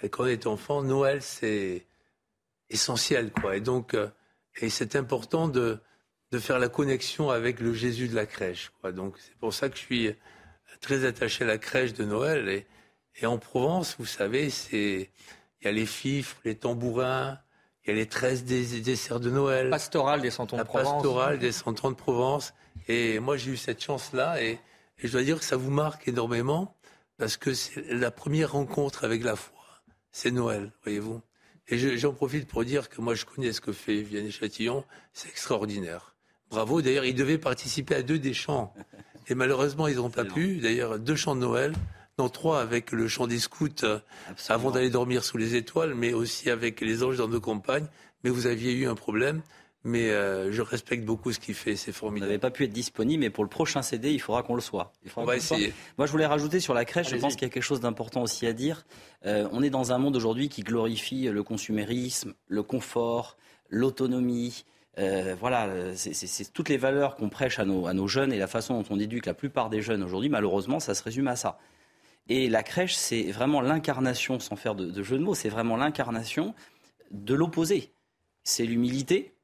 [0.03, 1.87] Et quand on est enfant, Noël, c'est
[2.69, 3.57] essentiel, quoi.
[3.57, 4.09] Et donc, euh,
[4.61, 5.79] et c'est important de,
[6.33, 8.91] de faire la connexion avec le Jésus de la crèche, quoi.
[8.91, 10.15] Donc, c'est pour ça que je suis
[10.81, 12.49] très attaché à la crèche de Noël.
[12.49, 12.67] Et,
[13.21, 15.11] et en Provence, vous savez, c'est
[15.61, 17.39] il y a les fifres, les tambourins,
[17.87, 19.71] il y a les 13 des, desserts de Noël.
[19.71, 20.93] Pastoral des Santons de Provence.
[20.95, 22.53] Pastoral des Santons de Provence.
[22.89, 24.43] Et moi, j'ai eu cette chance-là.
[24.43, 24.59] Et,
[24.99, 26.77] et, je dois dire que ça vous marque énormément
[27.17, 29.55] parce que c'est la première rencontre avec la foi.
[30.13, 31.21] C'est Noël, voyez-vous.
[31.69, 34.85] Et j'en profite pour dire que moi, je connais ce que fait Vianney Châtillon.
[35.13, 36.15] C'est extraordinaire.
[36.51, 36.83] Bravo.
[36.83, 38.75] D'ailleurs, il devait participer à deux des chants.
[39.29, 40.59] Et malheureusement, ils n'ont pas pu.
[40.59, 41.73] D'ailleurs, deux chants de Noël,
[42.19, 43.99] non trois avec le chant des scouts euh,
[44.49, 47.87] avant d'aller dormir sous les étoiles, mais aussi avec les anges dans nos campagnes.
[48.23, 49.43] Mais vous aviez eu un problème.
[49.87, 52.25] Mais euh, je respecte beaucoup ce qu'il fait, c'est formidable.
[52.25, 54.63] Vous n'avez pas pu être disponible, mais pour le prochain CD, il faudra qu'on le
[54.63, 54.93] soit.
[55.17, 55.75] on va essayer.
[55.99, 58.23] Moi, je voulais rajouter sur la crèche, je pense qu'il y a quelque chose d'important
[58.23, 58.87] aussi à dire.
[59.27, 63.37] Euh, on est dans un monde aujourd'hui qui glorifie le consumérisme, le confort,
[63.69, 64.65] l'autonomie,
[64.99, 68.47] euh, voilà, c'est toutes les valeurs qu'on prêche à nos, à nos, jeunes et la
[68.47, 71.59] façon dont on éduque la plupart des jeunes aujourd'hui, malheureusement, ça se résume à ça.
[72.29, 75.77] Et la crèche, c'est vraiment l'incarnation, sans faire de, de jeu de mots, c'est vraiment
[75.77, 76.55] l'incarnation
[77.11, 77.93] de l'opposé.
[78.45, 79.35] C'est l'humilité,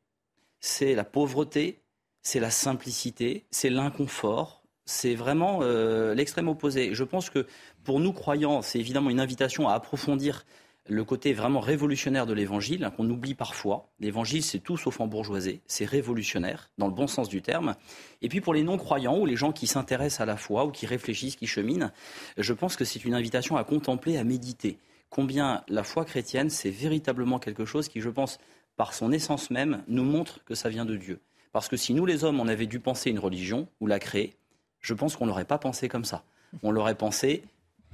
[0.60, 1.80] c'est la pauvreté,
[2.22, 6.94] c'est la simplicité, c'est l'inconfort, c'est vraiment euh, l'extrême opposé.
[6.94, 7.46] Je pense que
[7.84, 10.44] pour nous croyants, c'est évidemment une invitation à approfondir
[10.88, 13.90] le côté vraiment révolutionnaire de l'évangile, hein, qu'on oublie parfois.
[14.00, 17.76] L'évangile, c'est tout sauf embourgeoisé, c'est révolutionnaire, dans le bon sens du terme.
[18.22, 20.86] Et puis pour les non-croyants ou les gens qui s'intéressent à la foi ou qui
[20.86, 21.90] réfléchissent, qui cheminent,
[22.36, 24.78] je pense que c'est une invitation à contempler, à méditer.
[25.10, 28.38] Combien la foi chrétienne, c'est véritablement quelque chose qui, je pense,
[28.80, 31.20] par son essence même, nous montre que ça vient de Dieu.
[31.52, 34.32] Parce que si nous, les hommes, on avait dû penser une religion ou la créer,
[34.80, 36.24] je pense qu'on n'aurait pas pensé comme ça.
[36.62, 37.42] On l'aurait pensé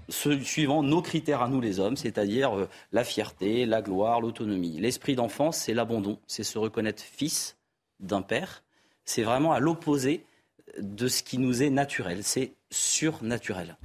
[0.09, 4.79] suivant nos critères à nous les hommes, c'est-à-dire euh, la fierté, la gloire, l'autonomie.
[4.79, 7.57] L'esprit d'enfance, c'est l'abandon, c'est se reconnaître fils
[7.99, 8.63] d'un père.
[9.05, 10.25] C'est vraiment à l'opposé
[10.79, 13.77] de ce qui nous est naturel, c'est surnaturel.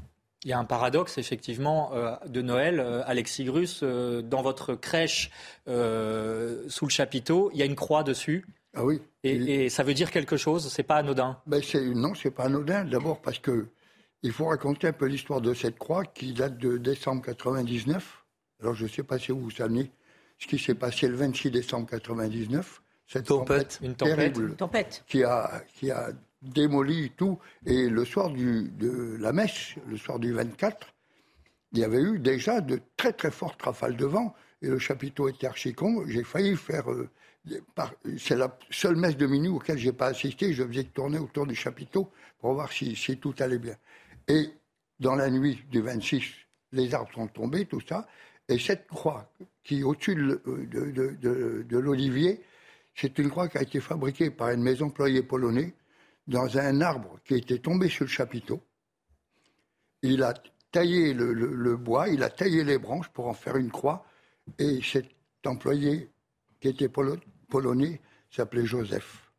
[0.44, 2.80] Il y a un paradoxe, effectivement, euh, de Noël.
[2.80, 5.30] Euh, Alexis Grus, dans votre crèche,
[5.68, 8.46] sous le chapiteau, il y a une croix dessus.
[8.74, 9.02] Ah oui.
[9.24, 11.38] Et, ça veut dire quelque chose C'est pas anodin?
[11.46, 11.62] Ben
[11.94, 12.86] Non, c'est pas anodin.
[12.86, 13.68] D'abord parce que
[14.24, 18.24] il faut raconter un peu l'histoire de cette croix qui date de décembre 99.
[18.62, 19.92] Alors je ne sais pas si vous savez
[20.38, 22.82] ce qui s'est passé le 26 décembre 99.
[23.08, 23.80] cette Tempête.
[23.82, 24.16] Une tempête.
[24.16, 25.04] terrible Tempête.
[25.08, 27.40] qui a, qui a démoli tout.
[27.66, 30.88] Et le soir de la messe, le soir du 24,
[31.74, 34.34] il y avait eu déjà de très très fortes rafales de vent.
[34.62, 36.04] Et le chapiteau était archi-con.
[36.08, 36.92] J'ai failli faire.
[36.92, 37.10] euh,
[38.18, 40.54] C'est la seule messe de minuit auquel j'ai pas assisté.
[40.54, 43.76] Je faisais tourner autour du chapiteau pour voir si, tout allait bien.
[44.28, 44.50] Et
[45.00, 46.24] dans la nuit du 26,
[46.74, 48.08] les arbres sont tombés, tout ça.
[48.48, 49.32] Et cette croix
[49.64, 50.42] qui est au-dessus de,
[51.68, 52.42] de- l'olivier,
[52.96, 55.74] c'est une croix qui a été fabriquée par un de mes employés polonais
[56.32, 58.62] dans un arbre qui était tombé sur le chapiteau.
[60.02, 60.34] Il a
[60.72, 64.06] taillé le, le- le bois, il a taillé les branches pour en faire une croix.
[64.58, 65.08] Et cet
[65.46, 66.10] employé
[66.60, 69.32] qui était polo- polonais s'appelait Joseph.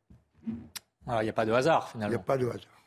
[1.07, 2.25] Alors, il n'y a pas de hasard, Il n'y a finalement.
[2.25, 2.82] pas de hasard.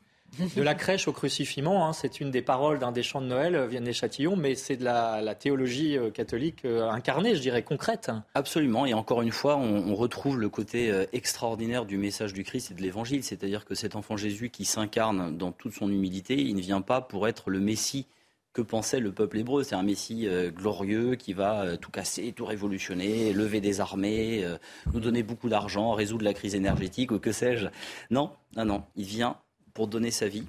[0.55, 3.55] De la crèche au crucifiement, hein, c'est une des paroles d'un des chants de Noël,
[3.55, 8.11] euh, Vianney Châtillon, mais c'est de la, théologie euh, catholique euh, incarnée, je dirais, concrète.
[8.33, 12.73] Absolument, et encore une fois, on, retrouve le côté extraordinaire du message du Christ et
[12.73, 16.59] de l'Évangile, c'est-à-dire que cet enfant Jésus qui s'incarne dans toute son humilité, il ne
[16.59, 18.07] vient pas pour être le Messie
[18.51, 19.63] que pensait le peuple hébreu.
[19.63, 24.45] C'est un Messie glorieux qui va tout casser, tout révolutionner, lever des armées,
[24.91, 27.67] nous donner beaucoup d'argent, résoudre la crise énergétique ou que sais-je.
[28.09, 29.37] Non, non, non, il vient
[29.75, 30.47] pour donner sa vie,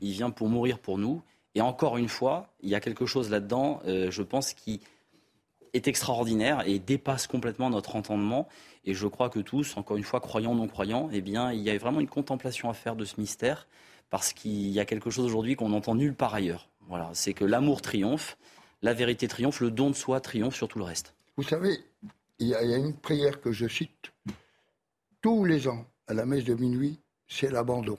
[0.00, 1.22] il vient pour mourir pour nous.
[1.54, 4.80] Et encore une fois, il y a quelque chose là-dedans, euh, je pense, qui
[5.74, 8.48] est extraordinaire et dépasse complètement notre entendement.
[8.84, 11.70] Et je crois que tous, encore une fois, croyants non croyants, eh bien, il y
[11.70, 13.68] a vraiment une contemplation à faire de ce mystère,
[14.08, 16.68] parce qu'il y a quelque chose aujourd'hui qu'on n'entend nulle part ailleurs.
[16.88, 18.38] Voilà, c'est que l'amour triomphe,
[18.80, 21.14] la vérité triomphe, le don de soi triomphe sur tout le reste.
[21.36, 21.78] Vous savez,
[22.38, 24.12] il y a une prière que je cite
[25.20, 27.98] tous les ans à la messe de minuit, c'est l'abandon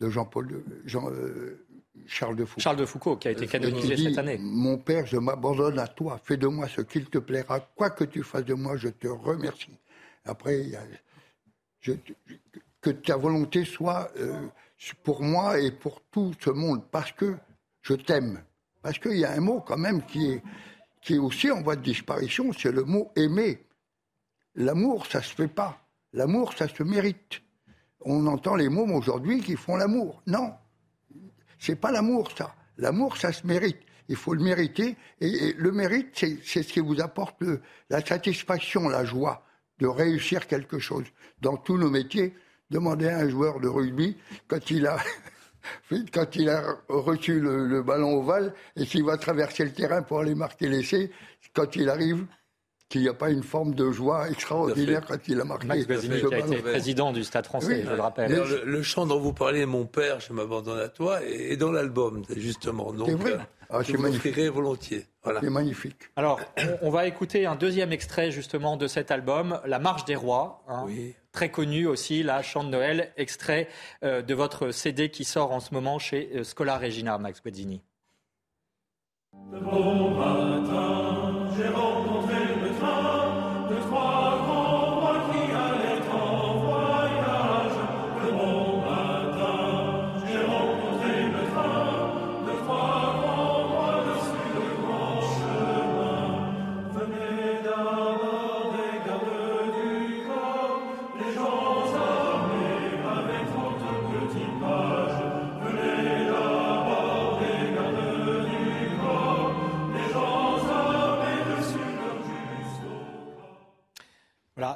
[0.00, 1.64] de Jean-Paul, de- Jean, euh,
[2.06, 2.60] Charles de Foucault.
[2.60, 4.38] Charles de Foucault, qui a été Et canonisé dit, cette année.
[4.40, 6.18] Mon Père, je m'abandonne à toi.
[6.24, 7.60] Fais de moi ce qu'il te plaira.
[7.60, 9.76] Quoi que tu fasses de moi, je te remercie.
[10.24, 10.82] Après, il y a-
[11.80, 11.92] je-
[12.80, 14.46] que ta volonté soit euh,
[15.02, 17.34] pour moi et pour tout ce monde, parce que
[17.82, 18.42] je t'aime.
[18.82, 20.42] Parce qu'il y a un mot quand même qui est,
[21.02, 23.58] qui est aussi en voie de disparition, c'est le mot aimer.
[24.54, 25.78] L'amour, ça se fait pas.
[26.14, 27.42] L'amour, ça se mérite.
[28.02, 30.22] On entend les mots aujourd'hui qui font l'amour.
[30.26, 30.54] Non,
[31.58, 32.54] c'est pas l'amour, ça.
[32.78, 33.78] L'amour, ça se mérite.
[34.08, 34.96] Il faut le mériter.
[35.20, 37.42] Et, le mérite, c'est ce qui vous apporte
[37.90, 39.44] la satisfaction, la joie
[39.78, 41.04] de réussir quelque chose.
[41.40, 42.34] Dans tous nos métiers,
[42.70, 44.16] demandez à un joueur de rugby,
[44.48, 44.98] quand il a,
[46.12, 50.20] quand il a reçu le, le ballon ovale et qu'il va traverser le terrain pour
[50.20, 51.10] aller marquer l'essai,
[51.54, 52.26] quand il arrive,
[52.90, 55.86] qu'il n'y a pas une forme de joie extraordinaire quand il a marqué Max ce
[55.86, 57.82] qui a été président du Stade français, Oui.
[57.86, 58.28] je le rappelle.
[58.30, 61.56] D'ailleurs, le, le chant dont vous parlez, Mon père, je m'abandonne à toi, est est
[61.56, 62.92] dans l'album, justement.
[62.92, 63.32] Donc, C'est vrai.
[63.34, 63.38] euh,
[63.70, 65.06] Ah, je vous volontiers.
[65.22, 65.38] Voilà.
[65.40, 65.96] C'est magnifique.
[66.16, 66.40] Alors,
[66.82, 70.64] on, on va écouter un deuxième extrait justement de cet album, La Marche des Rois,
[70.66, 71.14] hein, Oui.
[71.30, 73.68] très connu aussi, la chant de Noël, extrait
[74.02, 77.82] euh, de votre CD qui sort en ce moment chez euh, Scola Regina, Max Guazzini.
[79.32, 82.19] Bon matin, j'ai rencontré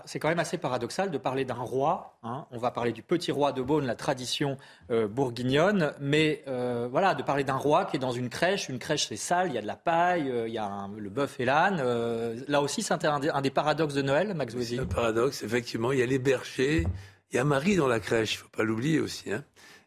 [0.06, 2.18] c'est quand même assez paradoxal de parler d'un roi.
[2.22, 2.46] hein.
[2.50, 4.56] On va parler du petit roi de Beaune, la tradition
[4.90, 8.68] euh, bourguignonne, mais euh, voilà, de parler d'un roi qui est dans une crèche.
[8.68, 10.94] Une crèche, c'est sale, il y a de la paille, euh, il y a un-
[10.96, 11.78] le bœuf et l'âne.
[11.80, 14.80] Euh, là aussi, c'est un, des- un des paradoxes de Noël, Max C'est Guazzini.
[14.80, 15.92] un paradoxe, effectivement.
[15.92, 16.86] Il y a les bergers,
[17.30, 19.32] il y a Marie dans la crèche, il faut pas l'oublier aussi.
[19.32, 19.44] hein.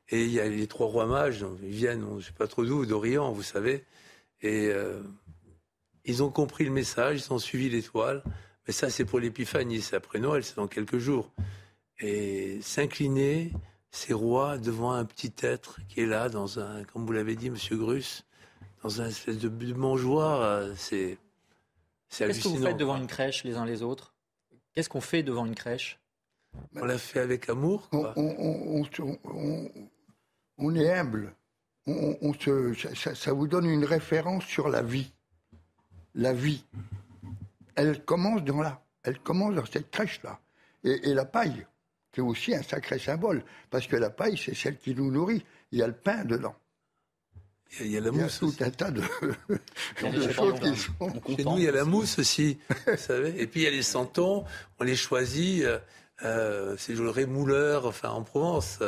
[0.10, 2.64] Et il y a les trois rois mages, ils viennent, on ne sait pas trop
[2.64, 3.86] d'où, d'Orient, vous savez.
[4.42, 4.72] Et
[6.06, 8.24] ils ont compris le message, ils ont suivi l'étoile.
[8.68, 11.32] Mais ça, c'est pour l'épiphanie, c'est après Noël, c'est dans quelques jours.
[12.00, 13.52] Et s'incliner,
[13.92, 17.50] ces rois, devant un petit être qui est là, dans un, comme vous l'avez dit,
[17.50, 18.26] monsieur Grus,
[18.84, 21.18] dans un espèce de, de mangeoire, euh, c'est
[22.10, 24.14] c'est Qu'est-ce que vous faites devant une crèche les uns les autres?
[24.74, 26.00] Qu'est-ce qu'on fait devant une crèche?
[26.76, 28.14] On l'a fait avec amour, on, quoi.
[28.16, 29.72] on- on- on- on-
[30.58, 31.36] on est humble.
[31.86, 32.74] On, on se,
[33.14, 35.12] ça vous donne une référence sur la vie.
[36.16, 36.64] La vie.
[37.78, 38.82] Elle commence dans là.
[39.04, 40.40] Elle commence dans cette crèche-là.
[40.84, 41.66] Et, et la paille,
[42.14, 43.44] c'est aussi un sacré symbole.
[43.70, 45.44] Parce que la paille, c'est celle qui nous nourrit.
[45.72, 46.56] Il y a le pain dedans.
[47.80, 48.64] Il y a- il y a la Il y a mousse tout aussi.
[48.64, 49.02] un tas de,
[50.32, 50.94] choses qui sont.
[51.00, 53.42] On Chez nous, il y a la mousse aussi, vous savez.
[53.42, 54.44] Et puis, il y a les santons,
[54.80, 55.64] on les choisit.
[55.64, 55.80] euh,
[56.24, 58.80] euh, c'est le rémouleur, enfin en Provence.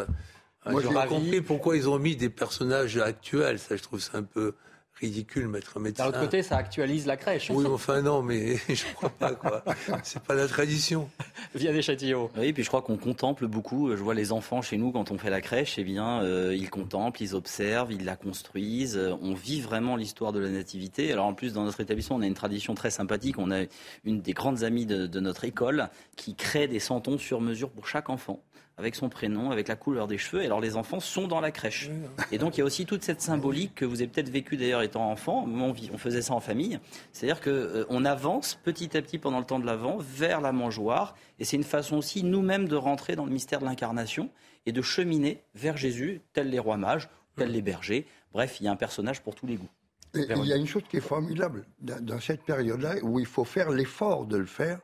[0.65, 3.59] Moi, J'ai compris pourquoi ils ont mis des personnages actuels.
[3.59, 4.55] Ça, je trouve ça un peu
[4.99, 6.03] ridicule, mettre un médecin.
[6.03, 7.49] D'un autre côté, ça actualise la crèche.
[7.49, 9.63] Oui, enfin non, mais je crois pas quoi.
[10.03, 11.09] C'est pas la tradition.
[11.55, 12.29] Via des châtillons.
[12.37, 13.91] Oui, puis je crois qu'on contemple beaucoup.
[13.91, 16.69] Je vois les enfants chez nous quand on fait la crèche, eh bien, euh, ils
[16.69, 18.97] contemplent, ils observent, ils la construisent.
[18.97, 21.11] Euh, On vit vraiment l'histoire de la nativité.
[21.11, 23.37] Alors en plus, dans notre établissement, on a une tradition très sympathique.
[23.39, 23.63] On a
[24.05, 27.87] une des grandes amies de, de notre école qui crée des santons sur mesure pour
[27.87, 28.41] chaque enfant
[28.79, 30.41] avec son prénom, avec la couleur des cheveux.
[30.41, 31.89] Et alors les enfants sont dans la crèche.
[32.31, 34.81] Et donc il y a aussi toute cette symbolique que vous avez peut-être vécu d'ailleurs
[34.81, 35.45] étant enfant.
[35.47, 36.79] On, on faisait ça en famille.
[37.11, 40.51] C'est-à-dire que euh, on avance petit à petit pendant le temps de l'avant vers la
[40.51, 41.15] mangeoire.
[41.37, 44.29] Et c'est une façon aussi nous-mêmes de rentrer dans le mystère de l'incarnation
[44.65, 48.07] et de cheminer vers Jésus, tels les rois mages, tels les bergers.
[48.31, 49.69] Bref, il y a un personnage pour tous les goûts.
[50.15, 53.27] Et il y a une chose qui est formidable dans dans cette période-là, où il
[53.27, 54.79] faut faire l'effort de le faire,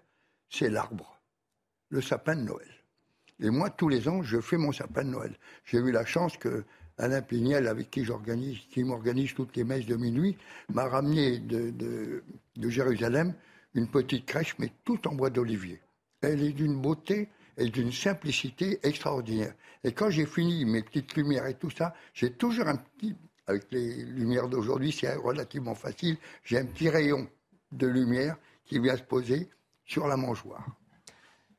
[0.49, 1.19] c'est l'arbre,
[1.89, 2.74] le sapin de Noël.
[3.41, 5.37] Et moi, tous les ans, je fais mon sapin de Noël.
[5.65, 6.63] J'ai eu la chance que
[6.97, 10.37] Alain Pignel, avec qui j'organise, qui m'organise toutes les messes de minuit,
[10.73, 12.23] m'a ramené de, de-
[12.69, 13.33] Jérusalem
[13.73, 15.81] une petite crèche, mais tout en bois d'olivier.
[16.21, 19.53] Elle est d'une beauté et d'une simplicité extraordinaire.
[19.83, 23.15] Et quand j'ai fini mes petites lumières et tout ça, j'ai toujours un petit,
[23.47, 27.27] avec les lumières d'aujourd'hui, c'est relativement facile, j'ai un petit rayon
[27.73, 29.49] de lumière qui vient se poser
[29.85, 30.65] sur la mangeoire.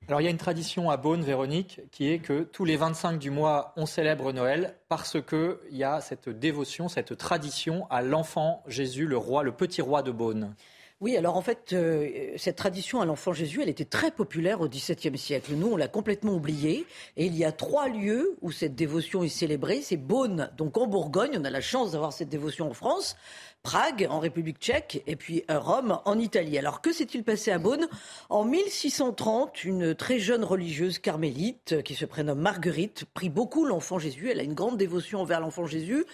[0.09, 3.19] Alors il y a une tradition à Beaune, Véronique, qui est que tous les 25
[3.19, 8.63] du mois, on célèbre Noël parce qu'il y a cette dévotion, cette tradition à l'enfant
[8.69, 10.55] Jésus, le roi, le petit roi de Beaune.
[11.03, 14.69] Oui, alors en fait, euh, cette tradition à l'enfant Jésus, elle était très populaire au
[14.69, 15.53] XVIIe siècle.
[15.55, 16.87] Nous, on l'a complètement oubliée.
[17.19, 19.83] Et il y a trois lieux où cette dévotion est célébrée.
[19.83, 21.37] C'est Beaune, donc en Bourgogne.
[21.39, 23.17] On a la chance d'avoir cette dévotion en France.
[23.67, 26.57] Prague, en République tchèque, et puis euh, Rome, en Italie.
[26.57, 27.89] Alors que s'est-il passé à Beaune?
[28.29, 33.99] En 1630, une très jeune religieuse carmélite, euh, qui se prénomme Marguerite, prie beaucoup l'enfant
[33.99, 34.31] Jésus.
[34.31, 36.05] Elle a une grande dévotion envers l'enfant Jésus.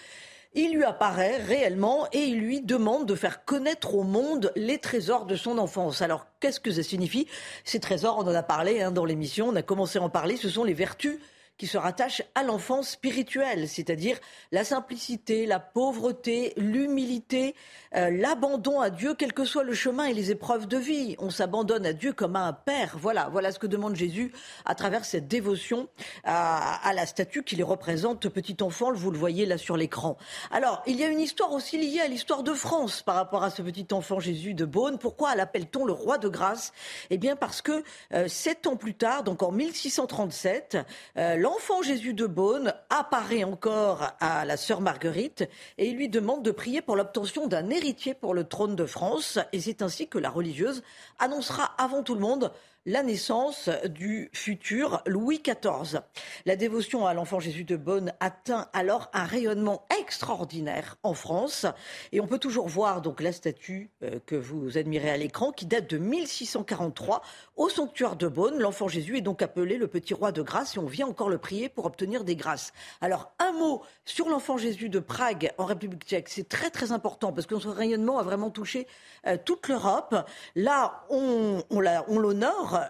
[0.55, 5.27] Il lui apparaît réellement et il lui demande de faire connaître au monde les trésors
[5.27, 6.01] de son enfance.
[6.01, 7.27] Alors, qu'est-ce que ça signifie?
[7.65, 10.37] Ces trésors, on en a parlé hein, dans l'émission, on a commencé à en parler,
[10.37, 11.19] ce sont les vertus
[11.57, 14.17] qui se rattachent à l'enfance spirituelle, c'est-à-dire
[14.51, 17.55] la simplicité, la pauvreté, l'humilité,
[17.95, 21.15] euh, l'abandon à Dieu, quel que soit le chemin et les épreuves de vie.
[21.19, 22.97] On s'abandonne à Dieu comme à un père.
[22.99, 24.31] Voilà, voilà ce que demande Jésus
[24.65, 25.87] à travers cette dévotion
[26.23, 30.17] à, la statue qui les représente, petit enfant, vous le voyez là sur l'écran.
[30.51, 33.49] Alors, il y a une histoire aussi liée à l'histoire de France par rapport à
[33.49, 34.97] ce petit enfant Jésus de Beaune.
[34.97, 36.73] Pourquoi l'appelle-t-on le roi de grâce?
[37.09, 40.77] Eh bien parce que euh, sept ans plus tard, donc en 1637,
[41.17, 45.43] euh, l'enfant Jésus de Beaune apparaît encore à la sœur Marguerite
[45.77, 49.39] et il lui demande de prier pour l'obtention d'un héritier pour le trône de France.
[49.51, 50.83] Et c'est ainsi que la religieuse
[51.19, 52.53] annoncera avant tout le monde
[52.85, 56.01] la naissance du futur Louis XIV.
[56.45, 61.65] La dévotion à l'enfant Jésus de Beaune atteint alors un rayonnement extraordinaire en France
[62.11, 65.65] et on peut toujours voir donc la statue euh, que vous admirez à l'écran qui
[65.65, 67.21] date de 1643
[67.55, 68.59] au sanctuaire de Beaune.
[68.59, 71.37] L'enfant Jésus est donc appelé le petit roi de grâce et on vient encore le
[71.37, 72.73] prier pour obtenir des grâces.
[72.99, 77.31] Alors un mot sur l'enfant Jésus de Prague en République tchèque, c'est très très important
[77.31, 78.87] parce que son rayonnement a vraiment touché
[79.27, 80.15] euh, toute l'Europe.
[80.55, 82.03] Là, on, on l'a-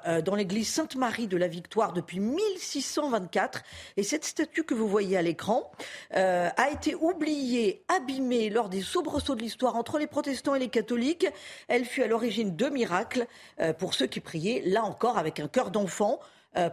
[0.08, 3.64] euh, dans l'église Sainte-Marie de la Victoire depuis 1624.
[3.98, 5.72] Et cette statue que vous voyez à l'écran
[6.16, 10.70] euh, a été oubliée, abîmée lors des soubresauts de l'histoire entre les protestants et les
[10.70, 11.28] catholiques.
[11.68, 13.28] Elle fut à l'origine de miracles
[13.60, 16.20] euh, pour ceux qui priaient, là encore, avec un cœur d'enfant.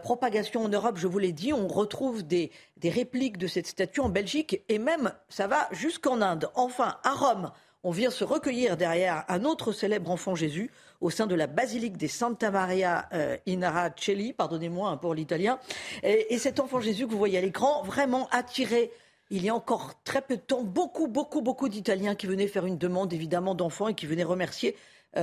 [0.03, 2.51] Propagation en Europe, je vous l'ai dit, on retrouve des
[2.83, 6.51] répliques de cette statue en Belgique et même ça va jusqu'en Inde.
[6.53, 7.51] Enfin, à Rome,
[7.83, 11.97] on vient se recueillir derrière un autre célèbre enfant Jésus au sein de la basilique
[11.97, 15.59] des Santa Maria euh, in Aracelli, pardonnez-moi hein, pour l'italien.
[16.03, 18.91] Et, et cet enfant Jésus que vous voyez à l'écran, vraiment attiré.
[19.31, 22.65] Il y a encore très peu de temps, beaucoup, beaucoup, beaucoup d'Italiens qui venaient faire
[22.65, 24.75] une demande évidemment d'enfants et qui venaient remercier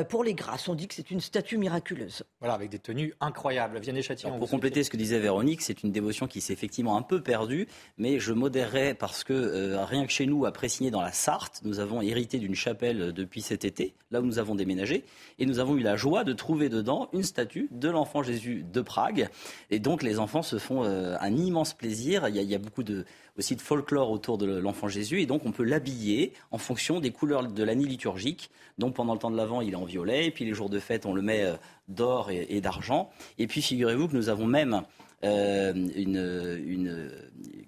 [0.09, 0.69] pour les grâces.
[0.69, 2.25] On dit que c'est une statue miraculeuse.
[2.41, 3.79] Voilà, avec des tenues incroyables.
[3.79, 4.29] Vianney Châtillon.
[4.29, 7.23] Alors, pour compléter ce que disait Véronique, c'est une dévotion qui s'est effectivement un peu
[7.23, 11.13] perdue, mais je modérerai parce que euh, rien que chez nous, à Pressigné, dans la
[11.13, 15.05] Sarthe, nous avons hérité d'une chapelle euh, depuis cet été, là où nous avons déménagé,
[15.39, 18.81] et nous avons eu la joie de trouver dedans une statue de l'enfant Jésus de
[18.81, 19.29] Prague.
[19.71, 22.29] Et donc les enfants se font euh, un immense plaisir.
[22.29, 23.05] Il y a, il y a beaucoup de,
[23.39, 27.13] aussi de folklore autour de l'enfant Jésus, et donc on peut l'habiller en fonction des
[27.13, 28.51] couleurs de l'année liturgique.
[28.79, 30.79] Donc pendant le temps de l'Avent, il est en violet, et puis les jours de
[30.79, 31.55] fête, on le met euh,
[31.89, 33.11] d'or et, d'argent.
[33.39, 34.83] Et puis figurez-vous que nous avons même
[35.25, 35.73] euh,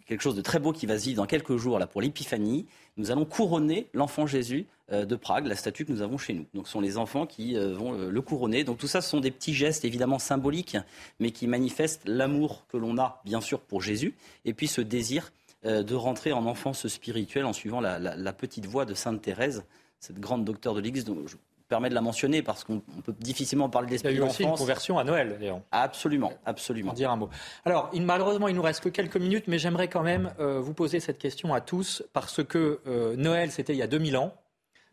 [0.07, 2.67] quelque chose de très beau qui va se vivre dans quelques jours là pour l'épiphanie.
[2.97, 6.47] Nous allons couronner l'enfant Jésus euh, de Prague, la statue que nous avons chez nous.
[6.53, 8.65] Donc ce sont les enfants qui vont le couronner.
[8.65, 10.77] Donc tout ça, ce sont des petits gestes évidemment symboliques,
[11.21, 14.15] mais qui manifestent l'amour que l'on a bien sûr pour Jésus,
[14.45, 15.33] et puis ce désir
[15.65, 19.65] de rentrer en enfance spirituelle en suivant la, la- la petite voie de Sainte Thérèse,
[19.99, 21.05] cette grande docteure de l'Église.
[21.05, 23.95] dont je me permets de la mentionner parce qu'on on peut difficilement parler Il y
[23.95, 24.61] a d'esprit eu aussi une d'enfance.
[24.61, 25.63] conversion à Noël, Léon.
[25.71, 26.93] Absolument, en absolument.
[26.95, 27.29] dire un mot.
[27.65, 30.75] Alors, il- malheureusement, il nous reste que quelques minutes, mais j'aimerais quand même euh, vous
[30.75, 34.35] poser cette question à tous, parce que euh, Noël, c'était il y a 2000 ans,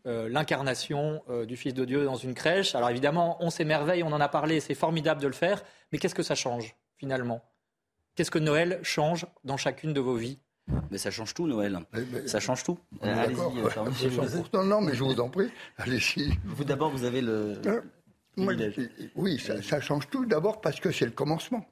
[0.05, 2.75] euh, l'incarnation euh, du Fils de Dieu dans une crèche.
[2.75, 6.13] Alors évidemment, on s'émerveille, on en a parlé, c'est formidable de le faire, mais qu'est-ce
[6.15, 7.41] que ça change, finalement?
[8.15, 10.37] Qu'est-ce que Noël change dans chacune de vos vies?
[10.91, 11.79] Mais ça change tout, Noël.
[11.93, 12.77] Mais- mais- Ça change tout.
[13.01, 13.37] Allez-y.
[13.37, 14.63] 100%.
[14.63, 16.31] Non, mais je vous en prie, allez-y.
[16.45, 17.55] Vous d'abord, vous avez le.
[17.65, 17.81] Euh,
[18.35, 18.89] moi, privilège.
[19.15, 20.25] oui, ça, ça change tout.
[20.25, 21.65] D'abord parce que c'est le commencement.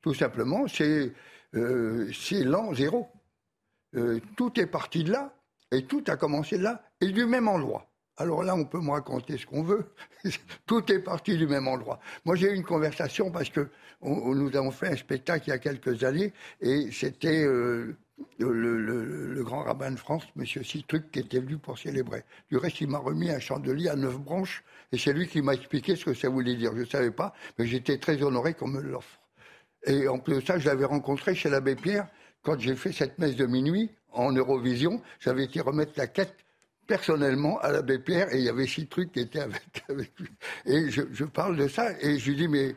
[0.00, 1.12] Tout simplement, c'est
[1.54, 2.10] euh,
[2.44, 3.08] l'an zéro.
[3.94, 5.34] Euh, tout est parti de là,
[5.70, 7.88] et tout a commencé de là, et du même endroit.
[8.16, 9.92] Alors là, on peut me raconter ce qu'on veut.
[10.66, 12.00] tout est parti du même endroit.
[12.24, 13.68] Moi, j'ai eu une conversation parce que
[14.00, 17.96] on- on- nous avons fait un spectacle il y a quelques années, et c'était euh,
[18.38, 22.24] le, grand rabbin de France, Monsieur Citruc, qui était venu pour célébrer.
[22.50, 25.54] Du reste, il m'a remis un chandelier à neuf branches, et c'est lui qui m'a
[25.54, 26.72] expliqué ce que ça voulait dire.
[26.74, 29.20] Je ne savais pas, mais j'étais très honoré qu'on me l'offre.
[29.84, 32.06] Et en plus de ça, je l'avais rencontré chez l'abbé Pierre
[32.42, 35.02] quand j'ai fait cette messe de minuit en Eurovision.
[35.20, 36.36] J'avais été remettre la quête
[36.86, 40.28] personnellement à l'abbé Pierre et il y avait six trucs qui avec, avec lui.
[40.66, 42.76] Et je, je parle de ça et je lui dis, mais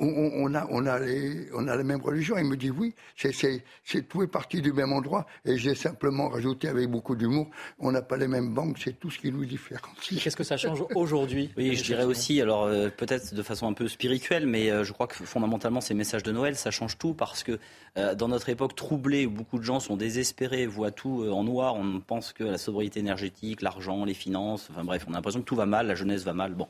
[0.00, 2.36] on, on- on a, on, a les, on a la même religion.
[2.38, 5.26] Il me dit oui, c'est, c'est, c'est tout est parti du même endroit.
[5.44, 7.48] Et j'ai simplement rajouté avec beaucoup d'humour,
[7.78, 10.20] on n'a pas les mêmes banques, c'est tout ce qui nous différencie.
[10.22, 11.50] Qu'est-ce que ça change aujourd'hui?
[11.56, 14.92] Oui, je dirais aussi, alors euh, peut-être de façon un peu spirituelle, mais euh, je
[14.92, 17.58] crois que fondamentalement ces messages de Noël, ça change tout parce que
[17.98, 21.44] euh, dans notre époque troublée où beaucoup de gens sont désespérés, voient tout euh, en
[21.44, 25.40] noir, on pense que la sobriété énergétique, l'argent, les finances, enfin bref, on a l'impression
[25.40, 26.54] que tout va mal, la jeunesse va mal.
[26.54, 26.68] Bon,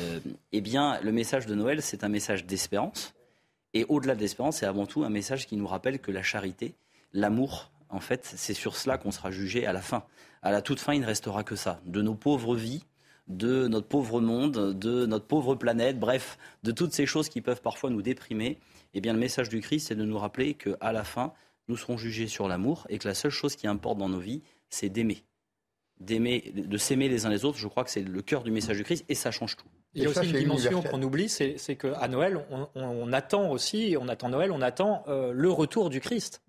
[0.00, 0.18] Euh,
[0.52, 3.14] eh bien, le message de Noël, c'est un message d'espérance.
[3.74, 6.74] Et au-delà de l'espérance, c'est avant tout un message qui nous rappelle que la charité,
[7.12, 10.04] l'amour, en fait, c'est sur cela qu'on sera jugé à la fin.
[10.42, 11.80] À la toute fin, il ne restera que ça.
[11.84, 12.84] De nos pauvres vies,
[13.28, 17.62] de notre pauvre monde, de notre pauvre planète, bref, de toutes ces choses qui peuvent
[17.62, 18.58] parfois nous déprimer,
[18.94, 21.32] eh bien, le message du Christ, c'est de nous rappeler qu'à la fin,
[21.68, 24.42] nous serons jugés sur l'amour et que la seule chose qui importe dans nos vies,
[24.70, 25.22] c'est d'aimer.
[26.00, 28.78] D'aimer, de s'aimer les uns les autres, je crois que c'est le cœur du message
[28.78, 29.66] du Christ et ça change tout.
[29.94, 33.50] Il y a aussi une dimension qu'on oublie, c'est qu'à Noël, on, on- on attend
[33.50, 36.42] aussi, on attend Noël, on attend euh, le retour du Christ.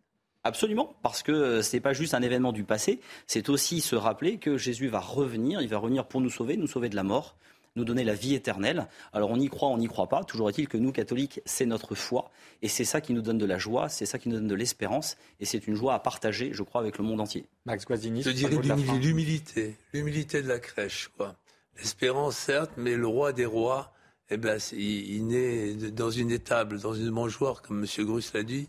[0.43, 4.37] Absolument, parce que ce n'est pas juste un événement du passé, c'est aussi se rappeler
[4.37, 7.35] que Jésus va revenir, il va revenir pour nous sauver, nous sauver de la mort,
[7.75, 8.87] nous donner la vie éternelle.
[9.11, 11.93] Alors on y croit, on n'y croit pas, toujours est-il que nous, catholiques, c'est notre
[11.93, 12.31] foi,
[12.61, 14.55] et c'est ça qui nous donne de la joie, c'est ça qui nous donne de
[14.55, 17.45] l'espérance, et c'est une joie à partager, je crois, avec le monde entier.
[17.65, 18.55] Max Guazzini, Je dirais
[19.01, 21.35] l'humilité, l'humilité de la crèche, quoi.
[21.80, 23.93] L'espérance, certes, mais le roi des rois,
[24.30, 28.05] eh ben, il, naît dans une étable, dans une mangeoire, comme M.
[28.05, 28.67] Grus l'a dit.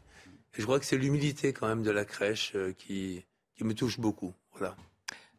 [0.52, 3.24] Je crois que c'est l'humilité quand même de la crèche euh, qui,
[3.60, 4.32] me touche beaucoup.
[4.52, 4.74] Voilà.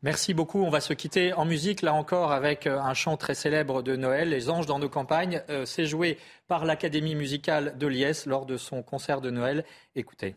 [0.03, 0.63] Merci beaucoup.
[0.63, 3.95] On va se quitter en musique, là encore, avec euh, un chant très célèbre de
[3.95, 5.43] Noël, Les Anges dans nos campagnes.
[5.49, 6.17] Euh, C'est joué
[6.47, 9.65] par l'Académie musicale de Liesse lors de son concert de Noël.
[9.95, 10.35] Écoutez.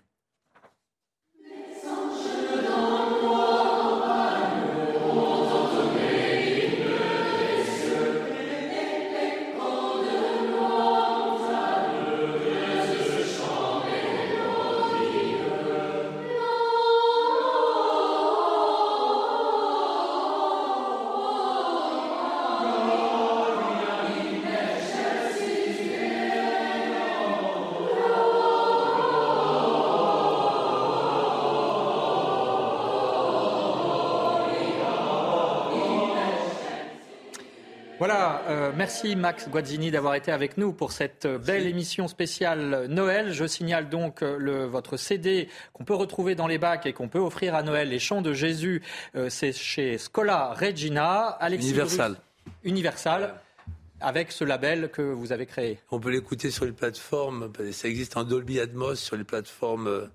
[38.00, 42.86] Voilà, euh, merci Max Guazzini d'avoir été avec nous pour cette euh, belle émission spéciale
[42.88, 43.32] Noël.
[43.32, 47.08] Je signale donc euh, le, votre CD qu'on peut retrouver dans les bacs et qu'on
[47.08, 48.82] peut offrir à Noël, Les Chants de Jésus.
[49.14, 51.28] Euh, C'est chez Scola Regina.
[51.40, 52.12] Alexis Universal.
[52.12, 53.34] Bruce- Universal,
[54.00, 55.78] avec ce label que vous avez créé.
[55.90, 60.08] On peut l'écouter sur les plateformes, ça existe en Dolby Atmos sur les plateformes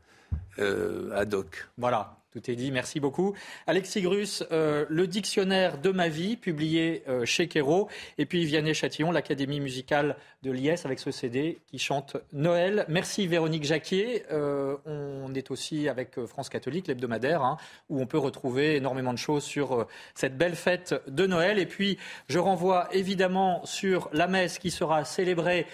[0.60, 1.68] euh, ad hoc.
[1.78, 2.18] Voilà.
[2.32, 3.34] Tout est dit, merci beaucoup.
[3.66, 7.90] Alexis Grus, euh, le dictionnaire de ma vie, publié euh, chez Kero.
[8.20, 12.86] Et puis Vianney Châtillon, l'Académie musicale de l'IS avec ce CD qui chante Noël.
[12.88, 14.26] Merci Véronique Jacquier.
[14.32, 17.58] Euh, on est aussi avec France Catholique, l'hebdomadaire, hein,
[17.90, 21.58] où on peut retrouver énormément de choses sur cette belle fête de Noël.
[21.58, 25.66] Et puis je renvoie évidemment sur la messe qui sera célébrée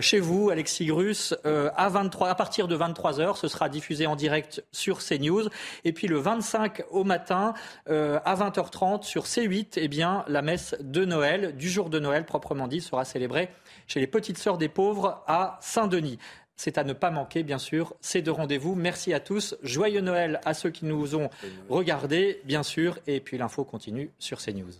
[0.00, 3.38] chez vous, Alexis Grus, à, 23, à partir de 23h.
[3.38, 5.48] Ce sera diffusé en direct sur CNews.
[5.84, 7.52] Et et puis le 25 au matin,
[7.90, 12.24] euh, à 20h30 sur C8, eh bien, la messe de Noël, du jour de Noël
[12.24, 13.50] proprement dit, sera célébrée
[13.86, 16.18] chez les Petites Sœurs des Pauvres à Saint-Denis.
[16.56, 18.74] C'est à ne pas manquer, bien sûr, ces deux rendez-vous.
[18.74, 19.54] Merci à tous.
[19.62, 21.28] Joyeux Noël à ceux qui nous ont
[21.68, 22.98] regardés, bien sûr.
[23.06, 24.72] Et puis l'info continue sur CNews.